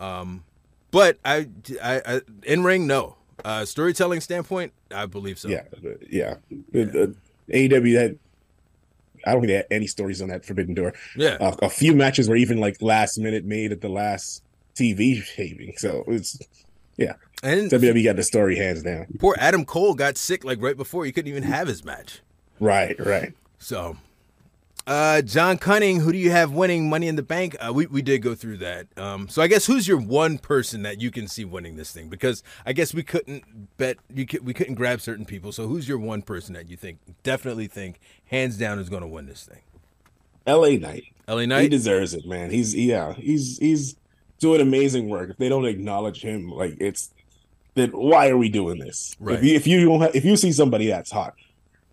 [0.00, 0.44] Um,
[0.90, 1.48] but I,
[1.82, 3.16] I, I in ring, no.
[3.44, 5.48] Uh, storytelling standpoint, I believe so.
[5.48, 6.34] Yeah, uh, yeah.
[6.72, 7.14] The-
[7.46, 8.18] the AEW had.
[9.26, 10.94] I don't think they had any stories on that Forbidden Door.
[11.16, 11.36] Yeah.
[11.40, 14.42] Uh, a few matches were even like last minute made at the last
[14.74, 15.74] TV taping.
[15.76, 16.38] So it's
[16.96, 17.14] yeah.
[17.42, 19.06] And WWE got the story hands down.
[19.18, 22.20] poor Adam Cole got sick like right before he couldn't even have his match.
[22.58, 23.32] Right, right.
[23.58, 23.96] So,
[24.90, 27.54] uh, John Cunning, who do you have winning Money in the Bank?
[27.60, 28.88] Uh, we we did go through that.
[28.98, 32.08] Um, so I guess who's your one person that you can see winning this thing?
[32.08, 35.52] Because I guess we couldn't bet you could, we couldn't grab certain people.
[35.52, 39.06] So who's your one person that you think definitely think hands down is going to
[39.06, 39.60] win this thing?
[40.44, 41.04] LA Knight.
[41.28, 41.62] LA Knight.
[41.62, 42.50] He deserves it, man.
[42.50, 43.94] He's yeah, he's he's
[44.40, 45.30] doing amazing work.
[45.30, 47.10] If they don't acknowledge him, like it's
[47.74, 49.14] then why are we doing this?
[49.20, 49.38] Right.
[49.38, 51.36] If you if you don't have, if you see somebody that's hot,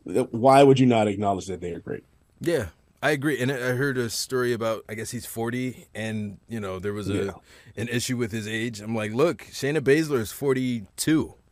[0.04, 2.04] why would you not acknowledge that they are great?
[2.40, 2.68] Yeah,
[3.02, 3.40] I agree.
[3.40, 6.94] And I I heard a story about I guess he's 40 and you know there
[6.94, 7.32] was a Yeah.
[7.76, 8.80] an issue with his age.
[8.82, 11.34] I'm like, look, Shayna Baszler is 42.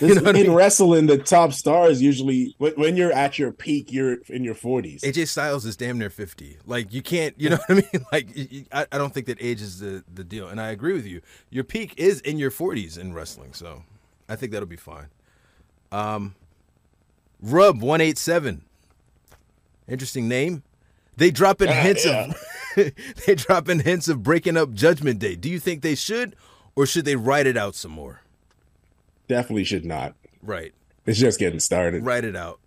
[0.00, 0.56] This, know what I in mean?
[0.56, 5.02] wrestling, the top stars usually when, you're at your peak, you're in your forties.
[5.02, 6.58] AJ Styles is damn near 50.
[6.66, 8.04] Like you can't, you know what I mean?
[8.10, 8.28] Like
[8.92, 10.48] I don't think that age is the the deal.
[10.48, 11.20] And I agree with you.
[11.48, 13.84] Your peak is in your 40s in wrestling, so
[14.28, 15.06] I think that'll be fine.
[15.92, 16.34] Um
[17.40, 18.62] Rub 187.
[19.88, 20.62] Interesting name.
[21.16, 22.34] They drop in hints of
[23.26, 25.36] they drop in hints of breaking up Judgment Day.
[25.36, 26.34] Do you think they should
[26.74, 28.22] or should they write it out some more?
[29.28, 30.14] Definitely should not.
[30.42, 30.72] Right.
[31.06, 32.04] It's just getting started.
[32.04, 32.58] Write it out.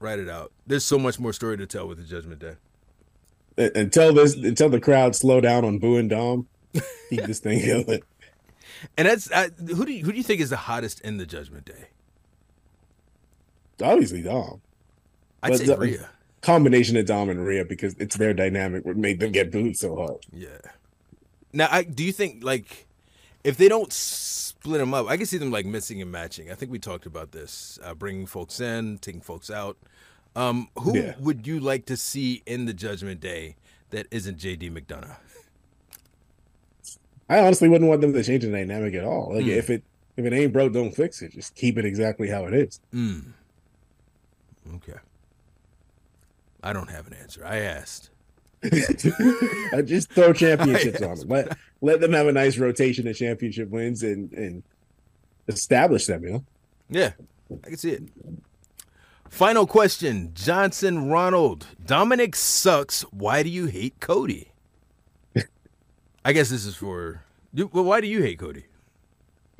[0.00, 0.50] Write it out.
[0.66, 2.56] There's so much more story to tell with the Judgment Day.
[3.56, 6.48] Uh, Until this, until the crowd slow down on Boo and Dom,
[7.10, 8.02] keep this thing going.
[8.96, 11.26] And that's I, who do you, who do you think is the hottest in the
[11.26, 11.88] Judgment Day?
[13.82, 14.60] Obviously, Dom.
[15.42, 16.10] I'd But say the- Rhea.
[16.42, 19.96] Combination of Dom and Rhea because it's their dynamic what made them get booed so
[19.96, 20.26] hard.
[20.32, 20.58] Yeah.
[21.52, 22.86] Now, I do you think like
[23.44, 26.50] if they don't split them up, I can see them like missing and matching.
[26.50, 29.76] I think we talked about this, uh, bringing folks in, taking folks out.
[30.34, 31.14] Um, who Yeah.
[31.20, 33.56] would you like to see in the Judgment Day
[33.90, 35.16] that isn't JD McDonagh?
[37.28, 39.34] I honestly wouldn't want them to change the dynamic at all.
[39.34, 39.82] Like if it
[40.16, 41.32] if it ain't broke, don't fix it.
[41.32, 42.80] Just keep it exactly how it is.
[42.92, 43.32] Mm.
[44.76, 44.98] Okay.
[46.62, 47.44] I don't have an answer.
[47.44, 48.10] I asked.
[48.64, 51.28] I just throw championships on them.
[51.28, 54.62] Let let them have a nice rotation of championship wins and and
[55.48, 56.24] establish them.
[56.24, 56.44] You know.
[56.88, 57.12] Yeah,
[57.64, 58.02] I can see it.
[59.28, 61.66] Final question Johnson Ronald.
[61.84, 63.02] Dominik sucks.
[63.10, 64.52] Why do you hate Cody?
[66.24, 67.24] I guess this is for.
[67.54, 68.66] Well, why do you hate Cody?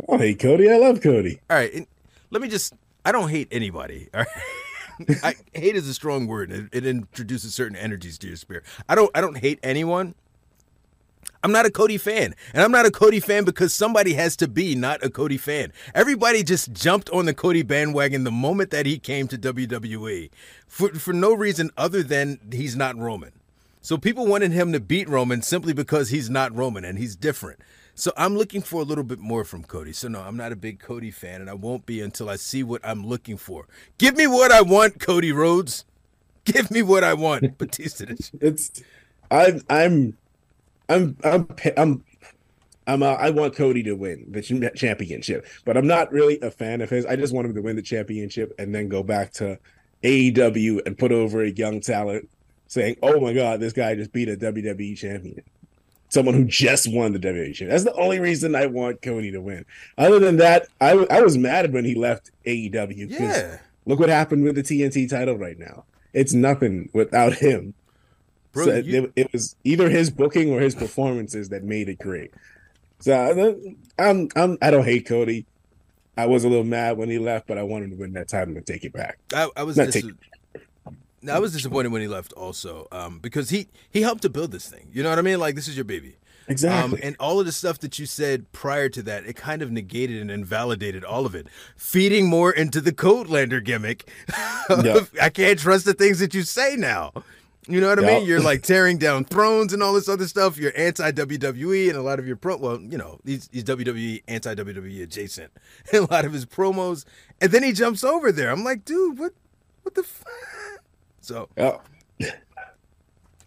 [0.09, 1.40] Oh, hate Cody, I love Cody.
[1.50, 1.88] All right,
[2.30, 2.74] let me just.
[3.05, 4.09] I don't hate anybody.
[4.14, 4.28] All right.
[5.22, 6.51] I, hate is a strong word.
[6.51, 8.64] It, it introduces certain energies to your spirit.
[8.88, 9.11] I don't.
[9.14, 10.14] I don't hate anyone.
[11.45, 14.47] I'm not a Cody fan, and I'm not a Cody fan because somebody has to
[14.47, 15.72] be not a Cody fan.
[15.93, 20.30] Everybody just jumped on the Cody bandwagon the moment that he came to WWE,
[20.68, 23.32] for for no reason other than he's not Roman.
[23.80, 27.59] So people wanted him to beat Roman simply because he's not Roman and he's different.
[27.95, 29.93] So I'm looking for a little bit more from Cody.
[29.93, 32.62] So no, I'm not a big Cody fan, and I won't be until I see
[32.62, 33.66] what I'm looking for.
[33.99, 35.84] Give me what I want, Cody Rhodes.
[36.45, 38.07] Give me what I want, Batista.
[38.40, 38.82] It's
[39.30, 40.16] I I'm
[40.88, 42.05] I'm I'm I'm
[42.86, 46.80] I'm uh, I want Cody to win the championship, but I'm not really a fan
[46.80, 47.07] of his.
[47.07, 49.59] I just want him to win the championship and then go back to
[50.03, 52.28] AEW and put over a young talent,
[52.66, 55.43] saying, "Oh my God, this guy just beat a WWE champion."
[56.13, 57.71] Someone who just won the WWE champion.
[57.71, 59.65] That's the only reason I want Cody to win.
[59.97, 63.09] Other than that, I, w- I was mad when he left AEW.
[63.11, 63.59] Yeah.
[63.87, 65.85] Look what happened with the TNT title right now.
[66.13, 67.73] It's nothing without him.
[68.53, 71.99] Bro, so you- it, it was either his booking or his performances that made it
[71.99, 72.31] great.
[73.01, 73.15] So
[73.99, 75.47] I'm I'm I don't hate Cody.
[76.19, 78.55] I was a little mad when he left, but I wanted to win that title
[78.55, 79.19] and take it back.
[79.35, 80.03] I, I was dis-
[81.31, 84.68] I was disappointed when he left also um, because he he helped to build this
[84.68, 84.89] thing.
[84.93, 85.39] You know what I mean?
[85.39, 86.16] Like this is your baby.
[86.49, 86.99] Exactly.
[86.99, 89.70] Um, and all of the stuff that you said prior to that, it kind of
[89.70, 91.47] negated and invalidated all of it,
[91.77, 94.09] feeding more into the Codelander gimmick.
[94.83, 95.01] Yeah.
[95.20, 97.12] I can't trust the things that you say now.
[97.68, 98.27] You know what I mean?
[98.27, 100.57] You're like tearing down thrones and all this other stuff.
[100.57, 102.57] You're anti WWE and a lot of your pro.
[102.57, 105.53] Well, you know, he's, he's WWE anti WWE adjacent.
[105.93, 107.05] And a lot of his promos,
[107.41, 108.51] and then he jumps over there.
[108.51, 109.33] I'm like, dude, what,
[109.83, 110.03] what the?
[110.03, 110.25] F-?
[111.23, 111.81] So oh,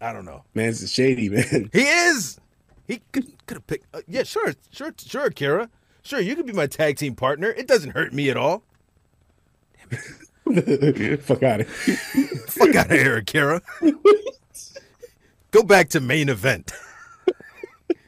[0.00, 0.42] I don't know.
[0.54, 1.70] man's a shady, man.
[1.72, 2.40] He is.
[2.88, 3.94] He could could have picked.
[3.94, 5.68] Uh, yeah, sure, sure, sure, Kira.
[6.02, 7.50] Sure, you could be my tag team partner.
[7.50, 8.62] It doesn't hurt me at all.
[11.20, 11.96] Fuck out of here.
[12.48, 13.60] Fuck out of here, Kira.
[15.50, 16.72] Go back to main event.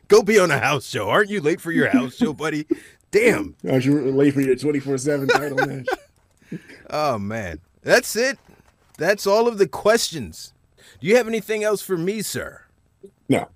[0.07, 1.11] Go be on a house show.
[1.11, 2.67] Aren't you late for your house show, buddy?
[3.11, 3.55] Damn.
[3.69, 5.87] Aren't you late for your 24 7 title match?
[6.89, 8.39] Oh man, that's it.
[8.99, 10.53] That's all of the questions.
[11.01, 12.63] Do you have anything else for me, sir?
[13.29, 13.49] No.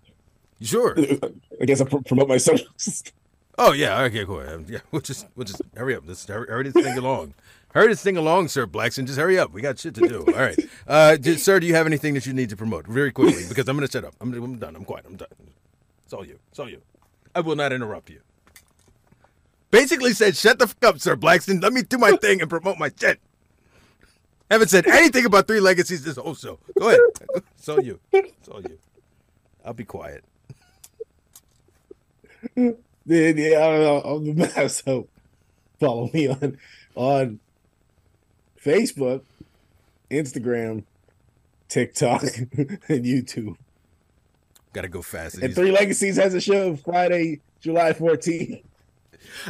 [0.61, 0.97] Sure.
[1.61, 3.03] I guess I'll pr- promote my socials.
[3.59, 4.40] Oh yeah, okay, cool.
[4.40, 6.05] Um, yeah, we'll just we'll just hurry up.
[6.07, 7.34] Let's hurry, hurry this thing along.
[7.74, 9.07] Hurry this thing along, sir Blackson.
[9.07, 9.53] Just hurry up.
[9.53, 10.24] We got shit to do.
[10.26, 11.61] All right, uh, just, sir.
[11.61, 13.45] Do you have anything that you need to promote very quickly?
[13.49, 14.14] Because I'm gonna shut up.
[14.20, 14.74] I'm, I'm done.
[14.74, 15.05] I'm quiet.
[15.07, 15.28] I'm done.
[16.05, 16.38] It's all you.
[16.51, 16.80] It's all you.
[17.34, 18.20] I will not interrupt you.
[19.70, 21.62] Basically said, shut the fuck up, sir Blackson.
[21.62, 23.20] Let me do my thing and promote my shit.
[24.53, 26.59] Haven't said anything about three legacies this whole show.
[26.79, 27.01] Go ahead.
[27.57, 27.99] It's all you.
[28.13, 28.79] It's all you.
[29.65, 30.23] I'll be quiet.
[32.55, 32.73] Yeah,
[33.07, 34.01] yeah, I don't know.
[34.03, 34.85] I'm the best.
[34.85, 35.09] So
[35.81, 36.59] follow me on
[36.95, 37.41] on
[38.63, 39.23] Facebook,
[40.11, 40.85] Instagram,
[41.71, 43.57] TikTok, and YouTube.
[44.75, 45.39] Got to go fast.
[45.39, 48.63] And Three Legacies has a show Friday, July 14th.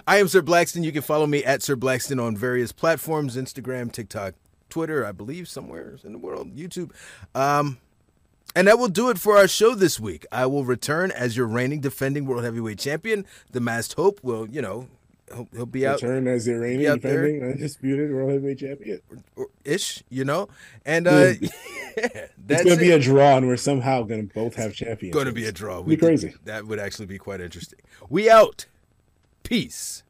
[0.07, 0.85] I am Sir Blackston.
[0.85, 4.35] You can follow me at Sir Blackston on various platforms Instagram, TikTok,
[4.73, 6.91] Twitter, I believe, somewhere in the world, YouTube.
[7.35, 7.77] Um,
[8.57, 10.25] and that will do it for our show this week.
[10.33, 13.27] I will return as your reigning defending World Heavyweight Champion.
[13.51, 14.89] The Masked Hope will, you know,
[15.29, 17.27] he'll, he'll be out Return as the reigning, out there.
[17.27, 19.01] defending, undisputed World Heavyweight Champion.
[19.37, 20.49] or- ish, you know.
[20.87, 21.11] And uh,
[21.41, 21.49] yeah,
[21.97, 25.13] It's that's going to be a draw, and we're somehow going to both have champions.
[25.13, 25.83] going to be a draw.
[25.83, 26.35] Be crazy.
[26.47, 27.79] That would actually be quite interesting.
[28.09, 28.65] We out.
[29.43, 30.02] Peace.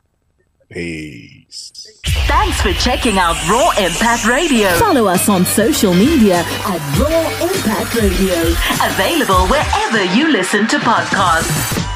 [0.72, 2.00] Peace.
[2.26, 4.68] Thanks for checking out Raw Impact Radio.
[4.78, 8.34] Follow us on social media at Raw Impact Radio.
[8.84, 11.91] Available wherever you listen to podcasts.